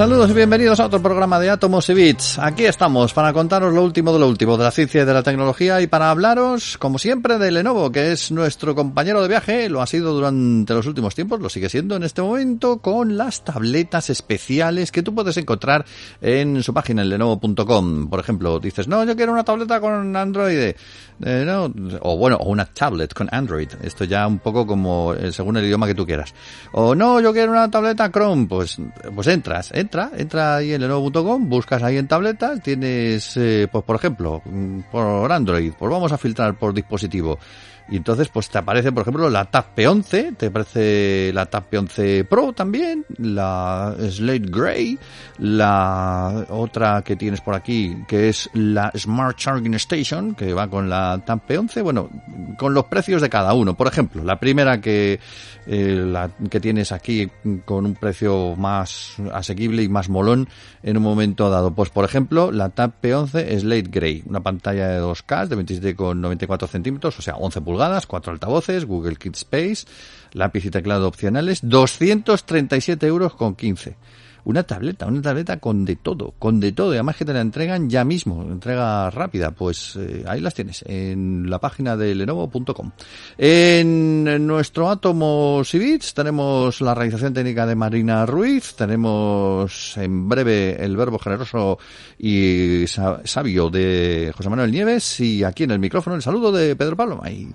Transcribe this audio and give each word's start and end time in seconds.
Saludos 0.00 0.30
y 0.30 0.32
bienvenidos 0.32 0.80
a 0.80 0.86
otro 0.86 1.02
programa 1.02 1.38
de 1.38 1.50
Átomos 1.50 1.90
y 1.90 1.92
Bits. 1.92 2.38
Aquí 2.38 2.64
estamos 2.64 3.12
para 3.12 3.34
contaros 3.34 3.74
lo 3.74 3.84
último 3.84 4.14
de 4.14 4.18
lo 4.18 4.28
último 4.28 4.56
de 4.56 4.64
la 4.64 4.70
ciencia 4.70 5.02
y 5.02 5.04
de 5.04 5.12
la 5.12 5.22
tecnología 5.22 5.78
y 5.82 5.88
para 5.88 6.10
hablaros, 6.10 6.78
como 6.78 6.98
siempre, 6.98 7.36
de 7.36 7.50
Lenovo, 7.50 7.92
que 7.92 8.12
es 8.12 8.32
nuestro 8.32 8.74
compañero 8.74 9.20
de 9.20 9.28
viaje, 9.28 9.68
lo 9.68 9.82
ha 9.82 9.86
sido 9.86 10.14
durante 10.14 10.72
los 10.72 10.86
últimos 10.86 11.14
tiempos, 11.14 11.40
lo 11.40 11.50
sigue 11.50 11.68
siendo 11.68 11.96
en 11.96 12.04
este 12.04 12.22
momento, 12.22 12.78
con 12.78 13.18
las 13.18 13.44
tabletas 13.44 14.08
especiales 14.08 14.90
que 14.90 15.02
tú 15.02 15.14
puedes 15.14 15.36
encontrar 15.36 15.84
en 16.22 16.62
su 16.62 16.72
página 16.72 17.02
en 17.02 17.10
lenovo.com. 17.10 18.08
Por 18.08 18.20
ejemplo, 18.20 18.58
dices, 18.58 18.88
no, 18.88 19.04
yo 19.04 19.14
quiero 19.14 19.32
una 19.32 19.44
tableta 19.44 19.82
con 19.82 20.16
Android, 20.16 20.76
eh, 21.22 21.68
o 22.00 22.16
bueno, 22.16 22.36
o 22.36 22.48
una 22.48 22.64
tablet 22.64 23.12
con 23.12 23.28
Android. 23.30 23.68
Esto 23.82 24.04
ya 24.04 24.26
un 24.26 24.38
poco 24.38 24.66
como 24.66 25.12
eh, 25.12 25.30
según 25.30 25.58
el 25.58 25.66
idioma 25.66 25.86
que 25.86 25.94
tú 25.94 26.06
quieras. 26.06 26.32
O 26.72 26.94
no, 26.94 27.20
yo 27.20 27.34
quiero 27.34 27.52
una 27.52 27.70
tableta 27.70 28.10
Chrome, 28.10 28.46
pues, 28.46 28.78
pues 29.14 29.26
entras, 29.26 29.70
entras 29.72 29.89
entra, 29.90 30.10
entra 30.16 30.56
ahí 30.56 30.72
en 30.72 30.82
lenovo.com, 30.82 31.48
buscas 31.48 31.82
ahí 31.82 31.96
en 31.96 32.06
tabletas, 32.06 32.62
tienes, 32.62 33.36
eh, 33.36 33.66
pues 33.70 33.82
por 33.82 33.96
ejemplo, 33.96 34.40
mm, 34.44 34.82
por 34.90 35.32
Android, 35.32 35.72
pues 35.76 35.90
vamos 35.90 36.12
a 36.12 36.18
filtrar 36.18 36.54
por 36.54 36.72
dispositivo. 36.72 37.40
Y 37.90 37.96
entonces, 37.96 38.28
pues 38.28 38.48
te 38.48 38.58
aparece, 38.58 38.92
por 38.92 39.02
ejemplo, 39.02 39.28
la 39.28 39.46
Tab 39.46 39.74
P11, 39.74 40.36
te 40.36 40.46
aparece 40.46 41.32
la 41.34 41.46
Tab 41.46 41.68
P11 41.68 42.24
Pro 42.24 42.52
también, 42.52 43.04
la 43.18 43.96
Slate 43.98 44.46
Gray, 44.46 44.96
la 45.38 46.46
otra 46.50 47.02
que 47.02 47.16
tienes 47.16 47.40
por 47.40 47.56
aquí, 47.56 47.96
que 48.06 48.28
es 48.28 48.48
la 48.54 48.92
Smart 48.96 49.36
Charging 49.36 49.74
Station, 49.74 50.36
que 50.36 50.52
va 50.52 50.68
con 50.68 50.88
la 50.88 51.20
Tab 51.26 51.40
P11, 51.48 51.82
bueno, 51.82 52.08
con 52.56 52.74
los 52.74 52.84
precios 52.84 53.20
de 53.22 53.28
cada 53.28 53.54
uno. 53.54 53.74
Por 53.74 53.88
ejemplo, 53.88 54.22
la 54.22 54.38
primera 54.38 54.80
que, 54.80 55.18
eh, 55.66 56.04
la 56.06 56.30
que 56.48 56.60
tienes 56.60 56.92
aquí 56.92 57.28
con 57.64 57.86
un 57.86 57.94
precio 57.96 58.54
más 58.54 59.16
asequible 59.32 59.82
y 59.82 59.88
más 59.88 60.08
molón 60.08 60.48
en 60.84 60.96
un 60.96 61.02
momento 61.02 61.50
dado. 61.50 61.74
Pues, 61.74 61.90
por 61.90 62.04
ejemplo, 62.04 62.52
la 62.52 62.68
Tab 62.68 62.92
P11 63.02 63.58
Slate 63.58 63.88
Gray, 63.90 64.22
una 64.26 64.40
pantalla 64.40 64.86
de 64.86 65.00
2K 65.00 65.48
de 65.48 65.56
27,94 65.56 66.68
centímetros, 66.68 67.18
o 67.18 67.22
sea, 67.22 67.34
11 67.34 67.60
pulgadas 67.60 67.79
cuatro 68.06 68.32
altavoces, 68.32 68.84
Google 68.84 69.16
Kit 69.16 69.36
Space, 69.36 69.86
lápiz 70.32 70.64
y 70.64 70.70
teclado 70.70 71.08
opcionales, 71.08 71.60
237 71.62 73.06
euros 73.06 73.34
con 73.34 73.54
15. 73.54 73.96
Una 74.44 74.62
tableta, 74.62 75.06
una 75.06 75.22
tableta 75.22 75.58
con 75.58 75.84
de 75.84 75.96
todo, 75.96 76.34
con 76.38 76.60
de 76.60 76.72
todo, 76.72 76.92
y 76.92 76.96
además 76.96 77.16
que 77.16 77.24
te 77.24 77.32
la 77.32 77.40
entregan 77.40 77.88
ya 77.88 78.04
mismo, 78.04 78.42
entrega 78.42 79.10
rápida, 79.10 79.50
pues 79.50 79.96
eh, 79.96 80.24
ahí 80.26 80.40
las 80.40 80.54
tienes, 80.54 80.84
en 80.86 81.48
la 81.48 81.58
página 81.58 81.96
de 81.96 82.14
lenovo.com. 82.14 82.90
En 83.38 84.46
nuestro 84.46 84.90
Átomo 84.90 85.62
Civits 85.64 86.14
tenemos 86.14 86.80
la 86.80 86.94
realización 86.94 87.34
técnica 87.34 87.66
de 87.66 87.74
Marina 87.74 88.26
Ruiz, 88.26 88.74
tenemos 88.74 89.96
en 89.96 90.28
breve 90.28 90.82
el 90.82 90.96
verbo 90.96 91.18
generoso 91.18 91.78
y 92.18 92.84
sabio 92.86 93.70
de 93.70 94.32
José 94.36 94.48
Manuel 94.48 94.70
Nieves, 94.70 95.20
y 95.20 95.44
aquí 95.44 95.64
en 95.64 95.72
el 95.72 95.78
micrófono 95.78 96.16
el 96.16 96.22
saludo 96.22 96.52
de 96.52 96.76
Pedro 96.76 96.96
Pablo 96.96 97.16
May. 97.16 97.48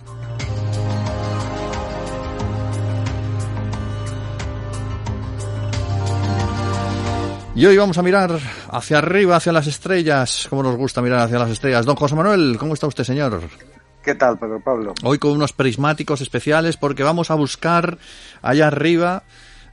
Y 7.56 7.66
hoy 7.66 7.78
vamos 7.78 7.98
a 7.98 8.04
mirar 8.04 8.38
hacia 8.70 8.98
arriba, 8.98 9.38
hacia 9.38 9.54
las 9.54 9.66
estrellas, 9.66 10.48
como 10.50 10.62
nos 10.62 10.76
gusta 10.76 11.02
mirar 11.02 11.22
hacia 11.22 11.40
las 11.40 11.50
estrellas. 11.50 11.86
Don 11.86 11.96
José 11.96 12.14
Manuel, 12.14 12.58
¿cómo 12.60 12.74
está 12.74 12.86
usted, 12.86 13.06
señor? 13.06 13.40
¿Qué 14.04 14.14
tal, 14.14 14.38
Pedro 14.38 14.60
Pablo? 14.60 14.94
Hoy 15.04 15.20
con 15.20 15.32
unos 15.32 15.54
prismáticos 15.54 16.20
especiales 16.20 16.76
porque 16.76 17.04
vamos 17.04 17.32
a 17.32 17.36
buscar 17.36 17.98
allá 18.42 18.68
arriba 18.68 19.24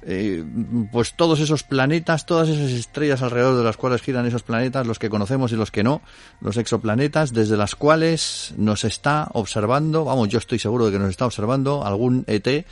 eh, 0.04 0.44
pues 0.92 1.14
todos 1.14 1.40
esos 1.40 1.64
planetas, 1.64 2.24
todas 2.24 2.48
esas 2.48 2.70
estrellas 2.70 3.20
alrededor 3.20 3.56
de 3.56 3.64
las 3.64 3.76
cuales 3.76 4.00
giran 4.00 4.26
esos 4.26 4.44
planetas, 4.44 4.86
los 4.86 5.00
que 5.00 5.10
conocemos 5.10 5.50
y 5.50 5.56
los 5.56 5.70
que 5.70 5.82
no, 5.82 6.02
los 6.40 6.56
exoplanetas, 6.56 7.32
desde 7.32 7.56
las 7.56 7.74
cuales 7.74 8.54
nos 8.56 8.84
está 8.84 9.28
observando, 9.32 10.04
vamos, 10.04 10.28
yo 10.28 10.38
estoy 10.38 10.58
seguro 10.58 10.86
de 10.86 10.92
que 10.92 10.98
nos 10.98 11.10
está 11.10 11.26
observando 11.26 11.84
algún 11.84 12.24
ET 12.26 12.64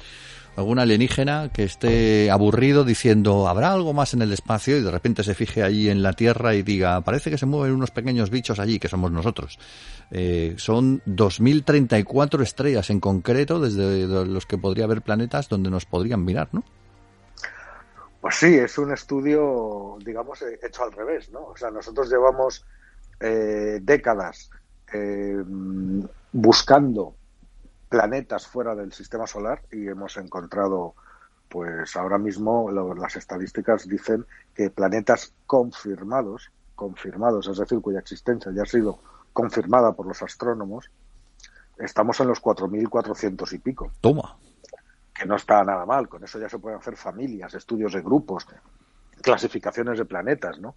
algún 0.57 0.79
alienígena 0.79 1.51
que 1.53 1.65
esté 1.65 2.31
aburrido 2.31 2.85
diciendo 2.85 3.49
habrá 3.49 3.73
algo 3.73 3.93
más 3.93 4.15
en 4.15 4.23
el 4.23 4.33
espacio 4.33 4.77
y 4.77 4.83
de 4.83 4.91
repente 4.91 5.23
se 5.23 5.35
fije 5.35 5.63
allí 5.63 5.89
en 5.89 6.03
la 6.03 6.13
Tierra 6.13 6.55
y 6.55 6.63
diga 6.63 7.01
parece 7.03 7.31
que 7.31 7.39
se 7.39 7.47
mueven 7.47 7.75
unos 7.75 7.91
pequeños 7.91 8.31
bichos 8.31 8.59
allí 8.59 8.79
que 8.79 8.89
somos 8.89 9.11
nosotros. 9.11 9.59
Eh, 10.11 10.55
son 10.57 11.03
2034 11.07 12.43
estrellas 12.43 12.91
en 12.91 13.01
concreto 13.01 13.61
desde 13.61 14.07
los 14.07 14.47
que 14.47 14.59
podría 14.59 14.85
haber 14.85 15.03
planetas 15.03 15.49
donde 15.49 15.71
nos 15.71 15.87
podrían 15.87 16.25
mirar, 16.25 16.49
¿no? 16.53 16.65
Pues 18.21 18.35
sí, 18.35 18.55
es 18.55 18.77
un 18.77 18.93
estudio, 18.93 19.97
digamos, 20.05 20.45
hecho 20.63 20.85
al 20.85 20.93
revés, 20.93 21.31
¿no? 21.31 21.47
O 21.47 21.57
sea, 21.57 21.71
nosotros 21.71 22.11
llevamos 22.11 22.67
eh, 23.19 23.79
décadas 23.81 24.51
eh, 24.93 25.43
buscando 26.33 27.15
planetas 27.91 28.47
fuera 28.47 28.75
del 28.75 28.93
sistema 28.93 29.27
solar 29.27 29.61
y 29.71 29.89
hemos 29.89 30.17
encontrado, 30.17 30.95
pues 31.49 31.97
ahora 31.97 32.17
mismo 32.17 32.71
las 32.71 33.17
estadísticas 33.17 33.87
dicen 33.87 34.25
que 34.55 34.71
planetas 34.71 35.35
confirmados, 35.47 36.51
confirmados, 36.77 37.49
es 37.49 37.59
decir, 37.59 37.81
cuya 37.81 37.99
existencia 37.99 38.53
ya 38.55 38.63
ha 38.63 38.67
sido 38.67 39.01
confirmada 39.33 39.93
por 39.93 40.07
los 40.07 40.23
astrónomos, 40.23 40.91
estamos 41.79 42.19
en 42.21 42.29
los 42.29 42.41
4.400 42.41 43.53
y 43.53 43.59
pico. 43.59 43.91
Toma. 44.01 44.39
Que 45.13 45.27
no 45.27 45.35
está 45.35 45.65
nada 45.65 45.85
mal, 45.85 46.09
con 46.09 46.23
eso 46.23 46.39
ya 46.39 46.49
se 46.49 46.61
pueden 46.61 46.79
hacer 46.79 46.97
familias, 46.97 47.55
estudios 47.55 47.93
de 47.93 48.03
grupos, 48.03 48.47
clasificaciones 49.21 49.99
de 49.99 50.05
planetas, 50.05 50.61
¿no? 50.61 50.77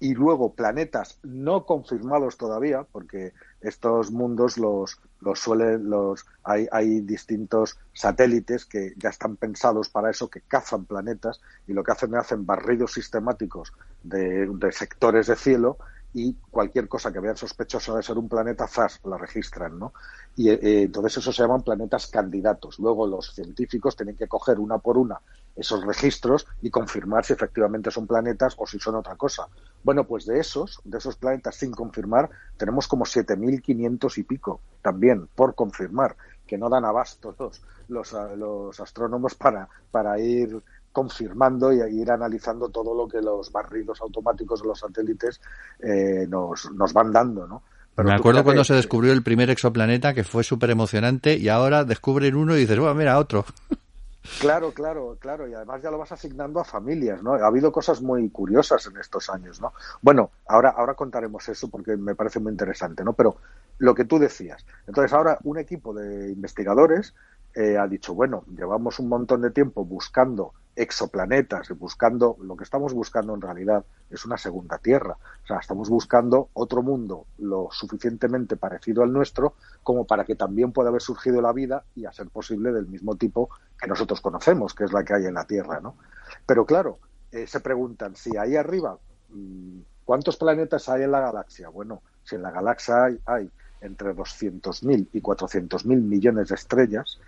Y 0.00 0.14
luego 0.14 0.54
planetas 0.54 1.18
no 1.22 1.66
confirmados 1.66 2.38
todavía, 2.38 2.84
porque 2.90 3.34
estos 3.60 4.10
mundos 4.10 4.56
los, 4.56 4.98
los 5.20 5.38
suelen, 5.38 5.90
los, 5.90 6.26
hay, 6.42 6.66
hay 6.72 7.00
distintos 7.02 7.78
satélites 7.92 8.64
que 8.64 8.94
ya 8.96 9.10
están 9.10 9.36
pensados 9.36 9.90
para 9.90 10.10
eso, 10.10 10.30
que 10.30 10.40
cazan 10.40 10.86
planetas 10.86 11.40
y 11.68 11.74
lo 11.74 11.84
que 11.84 11.92
hacen 11.92 12.14
es 12.14 12.20
hacen 12.20 12.46
barridos 12.46 12.94
sistemáticos 12.94 13.74
de, 14.02 14.46
de 14.46 14.72
sectores 14.72 15.26
de 15.26 15.36
cielo 15.36 15.76
y 16.12 16.34
cualquier 16.50 16.88
cosa 16.88 17.12
que 17.12 17.20
vean 17.20 17.36
sospechosa 17.36 17.94
de 17.96 18.02
ser 18.02 18.18
un 18.18 18.28
planeta, 18.28 18.66
FAS, 18.66 19.00
la 19.04 19.16
registran, 19.16 19.78
¿no? 19.78 19.92
Y 20.36 20.50
eh, 20.50 20.82
entonces 20.82 21.18
eso 21.18 21.32
se 21.32 21.42
llaman 21.42 21.62
planetas 21.62 22.08
candidatos. 22.08 22.78
Luego 22.78 23.06
los 23.06 23.34
científicos 23.34 23.96
tienen 23.96 24.16
que 24.16 24.28
coger 24.28 24.58
una 24.58 24.78
por 24.78 24.98
una 24.98 25.20
esos 25.56 25.84
registros 25.84 26.46
y 26.62 26.70
confirmar 26.70 27.24
si 27.24 27.32
efectivamente 27.32 27.90
son 27.90 28.06
planetas 28.06 28.54
o 28.56 28.66
si 28.66 28.78
son 28.78 28.96
otra 28.96 29.16
cosa. 29.16 29.48
Bueno, 29.82 30.04
pues 30.04 30.26
de 30.26 30.38
esos, 30.38 30.80
de 30.84 30.98
esos 30.98 31.16
planetas 31.16 31.56
sin 31.56 31.72
confirmar, 31.72 32.30
tenemos 32.56 32.88
como 32.88 33.04
7.500 33.04 34.18
y 34.18 34.22
pico 34.22 34.60
también 34.82 35.28
por 35.34 35.54
confirmar, 35.54 36.16
que 36.46 36.56
no 36.56 36.68
dan 36.68 36.84
abasto 36.84 37.34
los, 37.38 37.62
los, 37.88 38.12
los 38.36 38.80
astrónomos 38.80 39.34
para, 39.34 39.68
para 39.90 40.18
ir 40.18 40.62
confirmando 40.92 41.72
y 41.72 41.80
ir 42.00 42.10
analizando 42.10 42.68
todo 42.68 42.94
lo 42.94 43.08
que 43.08 43.20
los 43.20 43.52
barridos 43.52 44.00
automáticos 44.00 44.62
de 44.62 44.68
los 44.68 44.78
satélites 44.78 45.40
eh, 45.78 46.26
nos, 46.28 46.70
nos 46.72 46.92
van 46.92 47.12
dando, 47.12 47.46
¿no? 47.46 47.62
Me 47.96 48.14
acuerdo 48.14 48.44
cuando 48.44 48.64
se 48.64 48.74
descubrió 48.74 49.12
el 49.12 49.22
primer 49.22 49.50
exoplaneta, 49.50 50.14
que 50.14 50.24
fue 50.24 50.42
súper 50.42 50.70
emocionante, 50.70 51.36
y 51.36 51.48
ahora 51.48 51.84
descubren 51.84 52.34
uno 52.34 52.56
y 52.56 52.60
dices, 52.60 52.78
bueno, 52.78 52.94
mira, 52.94 53.18
otro. 53.18 53.44
Claro, 54.38 54.72
claro, 54.72 55.16
claro, 55.18 55.48
y 55.48 55.54
además 55.54 55.82
ya 55.82 55.90
lo 55.90 55.96
vas 55.96 56.12
asignando 56.12 56.60
a 56.60 56.64
familias, 56.64 57.22
¿no? 57.22 57.34
Ha 57.34 57.46
habido 57.46 57.72
cosas 57.72 58.02
muy 58.02 58.28
curiosas 58.28 58.86
en 58.86 58.98
estos 58.98 59.30
años, 59.30 59.60
¿no? 59.62 59.72
Bueno, 60.02 60.30
ahora, 60.46 60.70
ahora 60.76 60.94
contaremos 60.94 61.48
eso 61.48 61.68
porque 61.68 61.96
me 61.96 62.14
parece 62.14 62.38
muy 62.38 62.52
interesante, 62.52 63.02
¿no? 63.02 63.14
Pero 63.14 63.36
lo 63.78 63.94
que 63.94 64.04
tú 64.04 64.18
decías, 64.18 64.64
entonces 64.86 65.14
ahora 65.14 65.38
un 65.44 65.58
equipo 65.58 65.94
de 65.94 66.30
investigadores 66.30 67.14
eh, 67.54 67.76
ha 67.76 67.86
dicho, 67.86 68.14
bueno, 68.14 68.44
llevamos 68.56 68.98
un 68.98 69.08
montón 69.08 69.42
de 69.42 69.50
tiempo 69.50 69.84
buscando 69.84 70.52
exoplanetas, 70.76 71.68
buscando, 71.78 72.36
lo 72.40 72.56
que 72.56 72.64
estamos 72.64 72.94
buscando 72.94 73.34
en 73.34 73.40
realidad 73.40 73.84
es 74.08 74.24
una 74.24 74.38
segunda 74.38 74.78
Tierra. 74.78 75.16
O 75.44 75.46
sea, 75.46 75.58
estamos 75.58 75.90
buscando 75.90 76.48
otro 76.54 76.82
mundo 76.82 77.26
lo 77.38 77.68
suficientemente 77.70 78.56
parecido 78.56 79.02
al 79.02 79.12
nuestro 79.12 79.54
como 79.82 80.06
para 80.06 80.24
que 80.24 80.36
también 80.36 80.72
pueda 80.72 80.88
haber 80.88 81.02
surgido 81.02 81.42
la 81.42 81.52
vida 81.52 81.84
y 81.94 82.06
a 82.06 82.12
ser 82.12 82.28
posible 82.28 82.72
del 82.72 82.86
mismo 82.86 83.16
tipo 83.16 83.50
que 83.80 83.88
nosotros 83.88 84.20
conocemos, 84.20 84.74
que 84.74 84.84
es 84.84 84.92
la 84.92 85.04
que 85.04 85.14
hay 85.14 85.26
en 85.26 85.34
la 85.34 85.46
Tierra, 85.46 85.80
¿no? 85.80 85.96
Pero 86.46 86.64
claro, 86.64 86.98
eh, 87.32 87.46
se 87.46 87.60
preguntan 87.60 88.16
si 88.16 88.36
ahí 88.36 88.56
arriba, 88.56 88.98
mm, 89.30 89.80
¿cuántos 90.04 90.36
planetas 90.36 90.88
hay 90.88 91.02
en 91.02 91.10
la 91.10 91.20
galaxia? 91.20 91.68
Bueno, 91.68 92.02
si 92.22 92.36
en 92.36 92.42
la 92.42 92.50
galaxia 92.50 93.04
hay, 93.04 93.20
hay 93.26 93.50
entre 93.80 94.14
200.000 94.14 95.08
y 95.12 95.20
400.000 95.20 95.84
millones 96.02 96.48
de 96.48 96.54
estrellas, 96.54 97.18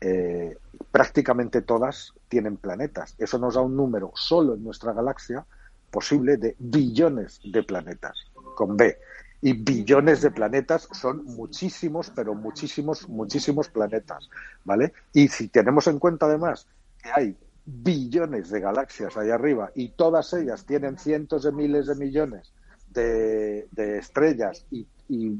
eh, 0.00 0.56
prácticamente 0.90 1.62
todas 1.62 2.14
tienen 2.28 2.56
planetas. 2.56 3.14
Eso 3.18 3.38
nos 3.38 3.54
da 3.54 3.60
un 3.60 3.76
número 3.76 4.12
solo 4.14 4.54
en 4.54 4.64
nuestra 4.64 4.92
galaxia 4.92 5.44
posible 5.90 6.36
de 6.36 6.54
billones 6.58 7.40
de 7.44 7.62
planetas, 7.62 8.18
con 8.54 8.76
B. 8.76 8.98
Y 9.40 9.52
billones 9.52 10.20
de 10.22 10.30
planetas 10.30 10.88
son 10.92 11.24
muchísimos, 11.24 12.10
pero 12.10 12.34
muchísimos, 12.34 13.08
muchísimos 13.08 13.68
planetas, 13.68 14.28
¿vale? 14.64 14.92
Y 15.12 15.28
si 15.28 15.48
tenemos 15.48 15.86
en 15.86 15.98
cuenta 15.98 16.26
además 16.26 16.66
que 17.00 17.10
hay 17.14 17.36
billones 17.64 18.50
de 18.50 18.60
galaxias 18.60 19.16
ahí 19.16 19.30
arriba 19.30 19.70
y 19.74 19.90
todas 19.90 20.32
ellas 20.32 20.64
tienen 20.64 20.98
cientos 20.98 21.42
de 21.42 21.52
miles 21.52 21.86
de 21.86 21.94
millones 21.94 22.52
de, 22.88 23.98
estrellas 23.98 24.64
y, 24.70 24.86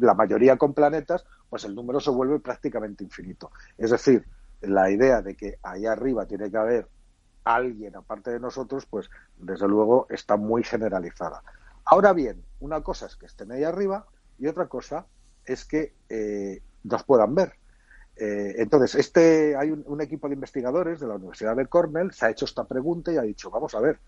la 0.00 0.14
mayoría 0.14 0.56
con 0.56 0.72
planetas, 0.72 1.26
pues 1.50 1.64
el 1.64 1.74
número 1.74 2.00
se 2.00 2.10
vuelve 2.10 2.38
prácticamente 2.38 3.04
infinito. 3.04 3.50
Es 3.76 3.90
decir, 3.90 4.24
la 4.60 4.90
idea 4.90 5.22
de 5.22 5.36
que 5.36 5.58
ahí 5.62 5.86
arriba 5.86 6.26
tiene 6.26 6.50
que 6.50 6.56
haber 6.56 6.88
alguien 7.44 7.96
aparte 7.96 8.30
de 8.30 8.40
nosotros, 8.40 8.86
pues 8.86 9.10
desde 9.36 9.66
luego 9.68 10.06
está 10.10 10.36
muy 10.36 10.62
generalizada. 10.62 11.42
Ahora 11.84 12.12
bien, 12.12 12.44
una 12.60 12.82
cosa 12.82 13.06
es 13.06 13.16
que 13.16 13.26
estén 13.26 13.50
ahí 13.52 13.64
arriba 13.64 14.06
y 14.38 14.46
otra 14.46 14.66
cosa 14.66 15.06
es 15.44 15.64
que 15.64 15.94
eh, 16.08 16.62
nos 16.84 17.04
puedan 17.04 17.34
ver. 17.34 17.54
Eh, 18.16 18.56
entonces, 18.58 18.96
este, 18.96 19.56
hay 19.56 19.70
un, 19.70 20.00
equipo 20.00 20.28
de 20.28 20.34
investigadores 20.34 21.00
de 21.00 21.06
la 21.06 21.14
Universidad 21.14 21.56
de 21.56 21.66
Cornell, 21.66 22.12
se 22.12 22.26
ha 22.26 22.30
hecho 22.30 22.44
esta 22.44 22.64
pregunta 22.64 23.12
y 23.12 23.16
ha 23.16 23.22
dicho, 23.22 23.50
vamos 23.50 23.74
a 23.74 23.80
ver, 23.80 24.00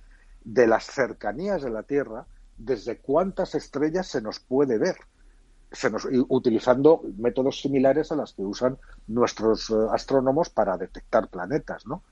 de 0.44 0.66
las 0.66 0.84
cercanías 0.84 1.62
de 1.62 1.70
la 1.70 1.84
Tierra, 1.84 2.26
¿desde 2.58 2.98
cuántas 2.98 3.54
estrellas 3.54 4.08
se 4.08 4.20
nos 4.20 4.40
puede 4.40 4.78
ver? 4.78 4.96
Se 5.72 5.90
nos, 5.90 6.06
utilizando 6.28 7.02
métodos 7.16 7.60
similares 7.60 8.10
a 8.10 8.16
los 8.16 8.34
que 8.34 8.42
usan 8.42 8.78
nuestros 9.06 9.70
eh, 9.70 9.74
astrónomos 9.92 10.50
para 10.50 10.76
detectar 10.76 11.28
planetas, 11.28 11.86
¿no? 11.86 12.02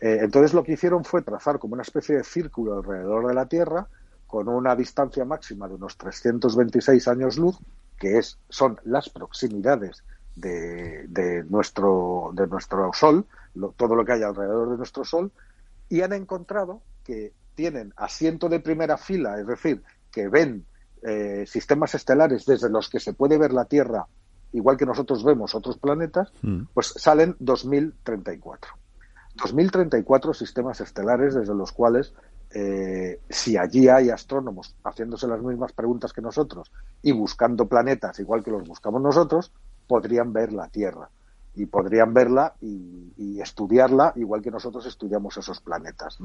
entonces 0.00 0.52
lo 0.52 0.64
que 0.64 0.72
hicieron 0.72 1.02
fue 1.02 1.22
trazar 1.22 1.58
como 1.58 1.74
una 1.74 1.82
especie 1.82 2.16
de 2.16 2.24
círculo 2.24 2.76
alrededor 2.76 3.26
de 3.26 3.32
la 3.32 3.46
Tierra 3.46 3.86
con 4.34 4.48
una 4.48 4.74
distancia 4.74 5.24
máxima 5.24 5.68
de 5.68 5.74
unos 5.74 5.96
326 5.96 7.06
años 7.06 7.38
luz, 7.38 7.56
que 7.96 8.18
es, 8.18 8.36
son 8.48 8.80
las 8.82 9.08
proximidades 9.08 10.02
de, 10.34 11.44
nuestro, 11.48 12.32
de 12.34 12.48
nuestro 12.48 12.90
Sol, 12.92 13.26
todo 13.76 13.94
lo 13.94 14.04
que 14.04 14.14
hay 14.14 14.22
alrededor 14.22 14.70
de 14.70 14.76
nuestro 14.76 15.04
Sol, 15.04 15.30
y 15.88 16.00
han 16.00 16.12
encontrado 16.12 16.82
que 17.04 17.32
tienen 17.54 17.92
asiento 17.96 18.48
de 18.48 18.58
primera 18.58 18.96
fila, 18.96 19.38
es 19.38 19.46
decir, 19.46 19.84
que 20.10 20.26
ven 20.26 20.66
eh, 21.06 21.44
sistemas 21.46 21.94
estelares 21.94 22.46
desde 22.46 22.70
los 22.70 22.88
que 22.88 22.98
se 22.98 23.12
puede 23.12 23.36
ver 23.36 23.52
la 23.52 23.66
Tierra, 23.66 24.06
igual 24.52 24.78
que 24.78 24.86
nosotros 24.86 25.22
vemos 25.22 25.54
otros 25.54 25.76
planetas, 25.76 26.32
mm. 26.40 26.62
pues 26.72 26.94
salen 26.96 27.36
2034. 27.40 28.72
2034 29.34 30.32
sistemas 30.32 30.80
estelares 30.80 31.34
desde 31.34 31.54
los 31.54 31.72
cuales, 31.72 32.14
eh, 32.54 33.20
si 33.28 33.58
allí 33.58 33.88
hay 33.88 34.08
astrónomos 34.08 34.76
haciéndose 34.84 35.26
las 35.26 35.42
mismas 35.42 35.72
preguntas 35.72 36.12
que 36.12 36.22
nosotros 36.22 36.72
y 37.02 37.12
buscando 37.12 37.66
planetas 37.66 38.18
igual 38.20 38.42
que 38.42 38.52
los 38.52 38.66
buscamos 38.66 39.02
nosotros, 39.02 39.52
podrían 39.86 40.32
ver 40.32 40.54
la 40.54 40.68
Tierra 40.68 41.10
y 41.54 41.66
podrían 41.66 42.14
verla 42.14 42.54
y, 42.60 43.40
estudiarla 43.40 44.12
igual 44.16 44.40
que 44.40 44.50
nosotros 44.50 44.86
estudiamos 44.86 45.36
esos 45.36 45.60
planetas, 45.60 46.18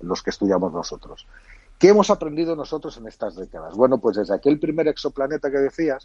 los 0.00 0.22
que 0.22 0.30
estudiamos 0.30 0.72
nosotros. 0.72 1.26
¿Qué 1.78 1.88
hemos 1.88 2.10
aprendido 2.10 2.56
nosotros 2.56 2.96
en 2.96 3.06
estas 3.06 3.36
décadas? 3.36 3.74
Bueno, 3.76 3.98
pues 3.98 4.16
desde 4.16 4.34
aquel 4.34 4.58
primer 4.58 4.88
exoplaneta 4.88 5.50
que 5.50 5.58
decías, 5.58 6.04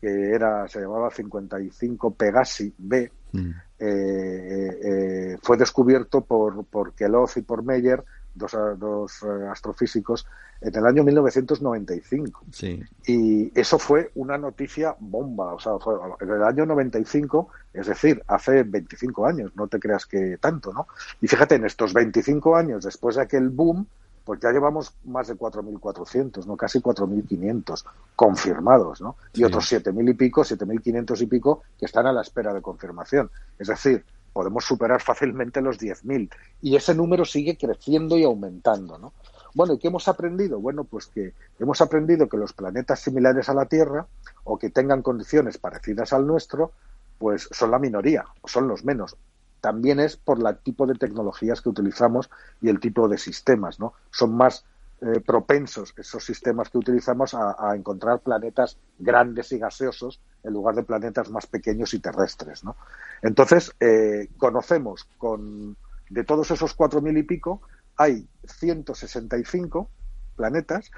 que 0.00 0.30
era 0.30 0.66
se 0.68 0.80
llamaba 0.80 1.10
55 1.10 2.14
Pegasi 2.14 2.74
B, 2.76 3.10
mm. 3.32 3.38
eh, 3.38 3.52
eh, 3.78 4.78
eh, 4.82 5.38
fue 5.40 5.56
descubierto 5.56 6.22
por, 6.22 6.64
por 6.64 6.94
Keloth 6.94 7.36
y 7.36 7.42
por 7.42 7.62
Meyer 7.62 8.02
dos, 8.34 8.56
dos 8.76 9.22
astrofísicos, 9.50 10.26
en 10.60 10.74
el 10.74 10.86
año 10.86 11.04
1995. 11.04 12.44
Sí. 12.50 12.82
Y 13.06 13.58
eso 13.58 13.78
fue 13.78 14.10
una 14.16 14.36
noticia 14.36 14.96
bomba. 14.98 15.54
O 15.54 15.60
sea, 15.60 15.78
fue 15.78 15.94
en 16.20 16.30
el 16.30 16.42
año 16.42 16.66
95, 16.66 17.48
es 17.72 17.86
decir, 17.86 18.22
hace 18.26 18.64
25 18.64 19.26
años, 19.26 19.52
no 19.54 19.68
te 19.68 19.78
creas 19.78 20.06
que 20.06 20.38
tanto, 20.38 20.72
¿no? 20.72 20.88
Y 21.20 21.28
fíjate, 21.28 21.54
en 21.54 21.66
estos 21.66 21.92
25 21.92 22.56
años, 22.56 22.84
después 22.84 23.16
de 23.16 23.22
aquel 23.22 23.50
boom, 23.50 23.86
pues 24.24 24.40
ya 24.40 24.50
llevamos 24.50 24.94
más 25.04 25.28
de 25.28 25.34
4.400, 25.34 26.46
¿no? 26.46 26.56
Casi 26.56 26.80
4.500 26.80 27.84
confirmados, 28.16 29.00
¿no? 29.00 29.16
Y 29.34 29.44
otros 29.44 29.70
7.000 29.70 30.10
y 30.10 30.14
pico, 30.14 30.42
7.500 30.42 31.20
y 31.20 31.26
pico 31.26 31.62
que 31.78 31.86
están 31.86 32.06
a 32.06 32.12
la 32.12 32.22
espera 32.22 32.54
de 32.54 32.62
confirmación. 32.62 33.30
Es 33.58 33.68
decir, 33.68 34.04
podemos 34.32 34.64
superar 34.64 35.02
fácilmente 35.02 35.60
los 35.60 35.78
10.000 35.78 36.30
y 36.62 36.76
ese 36.76 36.94
número 36.94 37.24
sigue 37.24 37.56
creciendo 37.56 38.16
y 38.16 38.24
aumentando, 38.24 38.98
¿no? 38.98 39.12
Bueno, 39.54 39.74
¿y 39.74 39.78
qué 39.78 39.88
hemos 39.88 40.08
aprendido? 40.08 40.58
Bueno, 40.58 40.82
pues 40.82 41.06
que 41.06 41.32
hemos 41.60 41.80
aprendido 41.80 42.28
que 42.28 42.36
los 42.36 42.52
planetas 42.52 43.00
similares 43.00 43.48
a 43.48 43.54
la 43.54 43.66
Tierra 43.66 44.06
o 44.42 44.58
que 44.58 44.70
tengan 44.70 45.02
condiciones 45.02 45.58
parecidas 45.58 46.12
al 46.12 46.26
nuestro, 46.26 46.72
pues 47.18 47.48
son 47.52 47.70
la 47.70 47.78
minoría, 47.78 48.24
son 48.44 48.66
los 48.66 48.84
menos. 48.84 49.16
También 49.64 49.98
es 49.98 50.18
por 50.18 50.46
el 50.46 50.58
tipo 50.58 50.86
de 50.86 50.94
tecnologías 50.94 51.62
que 51.62 51.70
utilizamos 51.70 52.28
y 52.60 52.68
el 52.68 52.80
tipo 52.80 53.08
de 53.08 53.16
sistemas, 53.16 53.80
¿no? 53.80 53.94
Son 54.10 54.36
más 54.36 54.66
eh, 55.00 55.20
propensos 55.20 55.94
esos 55.96 56.22
sistemas 56.22 56.68
que 56.68 56.76
utilizamos 56.76 57.32
a, 57.32 57.74
encontrar 57.74 58.20
planetas 58.20 58.76
grandes 58.98 59.52
y 59.52 59.58
gaseosos 59.58 60.20
en 60.42 60.52
lugar 60.52 60.74
de 60.74 60.82
planetas 60.82 61.30
más 61.30 61.46
pequeños 61.46 61.94
y 61.94 61.98
terrestres. 61.98 62.62
¿no? 62.62 62.76
Entonces, 63.22 63.72
eh, 63.80 64.28
conocemos 64.36 65.08
con 65.16 65.78
de 66.10 66.24
todos 66.24 66.50
esos 66.50 66.74
cuatro 66.74 67.00
mil 67.00 67.16
y 67.16 67.22
pico, 67.22 67.62
hay 67.96 68.28
165 68.46 69.88
planetas 70.36 70.90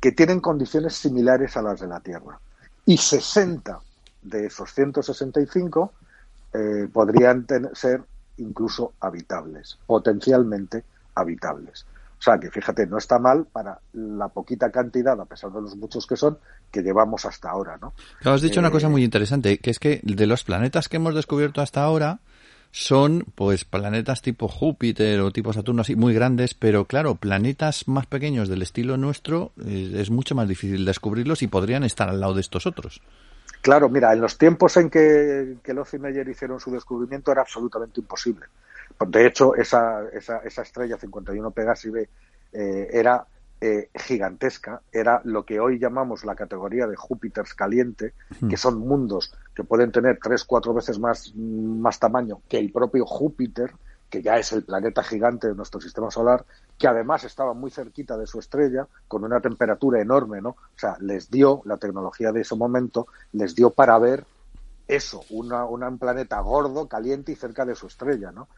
que 0.00 0.10
tienen 0.10 0.40
condiciones 0.40 0.96
similares 0.96 1.56
a 1.56 1.62
las 1.62 1.78
de 1.78 1.86
la 1.86 2.00
Tierra. 2.00 2.40
Y 2.84 2.96
60 2.96 3.78
de 4.22 4.46
esos 4.46 4.74
165 4.74 5.92
eh, 6.52 6.88
podrían 6.92 7.46
ser 7.74 8.02
incluso 8.38 8.94
habitables, 9.00 9.78
potencialmente 9.86 10.84
habitables. 11.14 11.84
O 12.18 12.22
sea, 12.22 12.38
que 12.38 12.50
fíjate, 12.50 12.86
no 12.86 12.98
está 12.98 13.18
mal 13.18 13.46
para 13.46 13.78
la 13.92 14.28
poquita 14.28 14.70
cantidad, 14.70 15.20
a 15.20 15.24
pesar 15.24 15.52
de 15.52 15.60
los 15.60 15.76
muchos 15.76 16.06
que 16.06 16.16
son, 16.16 16.38
que 16.70 16.82
llevamos 16.82 17.24
hasta 17.24 17.50
ahora, 17.50 17.78
¿no? 17.80 17.92
has 18.24 18.42
dicho 18.42 18.58
una 18.58 18.72
cosa 18.72 18.88
eh, 18.88 18.90
muy 18.90 19.04
interesante, 19.04 19.58
que 19.58 19.70
es 19.70 19.78
que 19.78 20.00
de 20.02 20.26
los 20.26 20.42
planetas 20.42 20.88
que 20.88 20.96
hemos 20.96 21.14
descubierto 21.14 21.60
hasta 21.60 21.82
ahora, 21.82 22.20
son 22.70 23.24
pues 23.34 23.64
planetas 23.64 24.20
tipo 24.20 24.48
Júpiter 24.48 25.20
o 25.20 25.30
tipo 25.30 25.52
Saturno 25.52 25.82
así 25.82 25.96
muy 25.96 26.12
grandes, 26.12 26.54
pero 26.54 26.84
claro, 26.84 27.14
planetas 27.14 27.88
más 27.88 28.06
pequeños 28.06 28.48
del 28.48 28.62
estilo 28.62 28.96
nuestro 28.96 29.52
eh, 29.64 29.94
es 29.96 30.10
mucho 30.10 30.34
más 30.34 30.48
difícil 30.48 30.84
descubrirlos 30.84 31.42
y 31.42 31.46
podrían 31.46 31.84
estar 31.84 32.08
al 32.08 32.20
lado 32.20 32.34
de 32.34 32.40
estos 32.40 32.66
otros. 32.66 33.00
Claro, 33.60 33.88
mira, 33.88 34.12
en 34.12 34.20
los 34.20 34.38
tiempos 34.38 34.76
en 34.76 34.88
que, 34.88 35.56
que 35.62 35.72
y 35.72 35.98
Meyer 35.98 36.28
hicieron 36.28 36.60
su 36.60 36.70
descubrimiento 36.70 37.32
era 37.32 37.42
absolutamente 37.42 38.00
imposible. 38.00 38.46
De 39.06 39.26
hecho, 39.26 39.54
esa, 39.54 40.08
esa, 40.12 40.38
esa 40.38 40.62
estrella 40.62 40.96
51 40.96 41.50
Pegasi 41.50 41.90
B 41.90 42.08
eh, 42.52 42.88
era 42.92 43.26
eh, 43.60 43.90
gigantesca, 43.94 44.82
era 44.92 45.20
lo 45.24 45.44
que 45.44 45.58
hoy 45.58 45.78
llamamos 45.78 46.24
la 46.24 46.36
categoría 46.36 46.86
de 46.86 46.96
Júpiter 46.96 47.44
caliente, 47.56 48.14
que 48.48 48.56
son 48.56 48.78
mundos 48.78 49.34
que 49.54 49.64
pueden 49.64 49.90
tener 49.90 50.18
tres, 50.22 50.44
cuatro 50.44 50.72
veces 50.72 50.98
más, 50.98 51.34
más 51.34 51.98
tamaño 51.98 52.40
que 52.48 52.58
el 52.58 52.70
propio 52.70 53.04
Júpiter, 53.04 53.72
que 54.08 54.22
ya 54.22 54.38
es 54.38 54.52
el 54.52 54.62
planeta 54.62 55.02
gigante 55.02 55.48
de 55.48 55.54
nuestro 55.54 55.80
sistema 55.80 56.10
solar, 56.10 56.44
que 56.78 56.86
además 56.86 57.24
estaba 57.24 57.54
muy 57.54 57.70
cerquita 57.70 58.16
de 58.16 58.26
su 58.26 58.38
estrella, 58.38 58.86
con 59.08 59.24
una 59.24 59.40
temperatura 59.40 60.00
enorme, 60.00 60.40
¿no? 60.40 60.50
O 60.50 60.78
sea, 60.78 60.96
les 61.00 61.30
dio, 61.30 61.60
la 61.64 61.76
tecnología 61.76 62.30
de 62.30 62.42
ese 62.42 62.54
momento, 62.54 63.08
les 63.32 63.54
dio 63.54 63.70
para 63.70 63.98
ver 63.98 64.24
eso, 64.86 65.22
una, 65.30 65.64
un 65.64 65.98
planeta 65.98 66.40
gordo, 66.40 66.88
caliente 66.88 67.32
y 67.32 67.36
cerca 67.36 67.64
de 67.64 67.74
su 67.74 67.88
estrella, 67.88 68.30
¿no? 68.30 68.48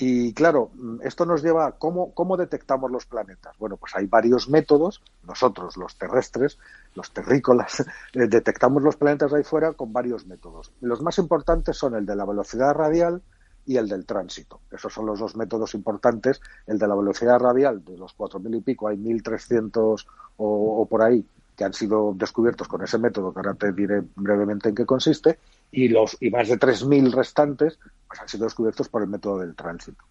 Y 0.00 0.32
claro, 0.32 0.70
esto 1.02 1.26
nos 1.26 1.42
lleva 1.42 1.66
a 1.66 1.72
cómo, 1.72 2.14
cómo 2.14 2.36
detectamos 2.36 2.88
los 2.88 3.04
planetas. 3.04 3.58
Bueno, 3.58 3.76
pues 3.76 3.96
hay 3.96 4.06
varios 4.06 4.48
métodos. 4.48 5.02
Nosotros, 5.24 5.76
los 5.76 5.98
terrestres, 5.98 6.56
los 6.94 7.12
terrícolas, 7.12 7.80
eh, 8.14 8.28
detectamos 8.28 8.80
los 8.80 8.96
planetas 8.96 9.34
ahí 9.34 9.42
fuera 9.42 9.72
con 9.72 9.92
varios 9.92 10.24
métodos. 10.24 10.72
Los 10.80 11.02
más 11.02 11.18
importantes 11.18 11.76
son 11.76 11.96
el 11.96 12.06
de 12.06 12.14
la 12.14 12.24
velocidad 12.24 12.74
radial 12.74 13.22
y 13.68 13.76
el 13.76 13.86
del 13.86 14.06
tránsito. 14.06 14.62
Esos 14.72 14.92
son 14.92 15.04
los 15.04 15.20
dos 15.20 15.36
métodos 15.36 15.74
importantes. 15.74 16.40
El 16.66 16.78
de 16.78 16.88
la 16.88 16.94
velocidad 16.94 17.38
radial, 17.38 17.84
de 17.84 17.98
los 17.98 18.16
4.000 18.16 18.56
y 18.56 18.60
pico, 18.62 18.88
hay 18.88 18.96
1.300 18.96 20.06
o, 20.38 20.80
o 20.80 20.86
por 20.86 21.02
ahí 21.02 21.24
que 21.54 21.64
han 21.64 21.74
sido 21.74 22.14
descubiertos 22.16 22.66
con 22.66 22.82
ese 22.82 22.96
método, 22.98 23.34
que 23.34 23.40
ahora 23.40 23.52
te 23.52 23.72
diré 23.72 24.02
brevemente 24.16 24.70
en 24.70 24.74
qué 24.74 24.86
consiste, 24.86 25.38
y 25.70 25.88
los 25.88 26.16
y 26.20 26.30
más 26.30 26.48
de 26.48 26.58
3.000 26.58 27.12
restantes 27.12 27.78
pues 28.06 28.20
han 28.20 28.28
sido 28.28 28.44
descubiertos 28.44 28.88
por 28.88 29.02
el 29.02 29.08
método 29.08 29.40
del 29.40 29.54
tránsito. 29.54 30.02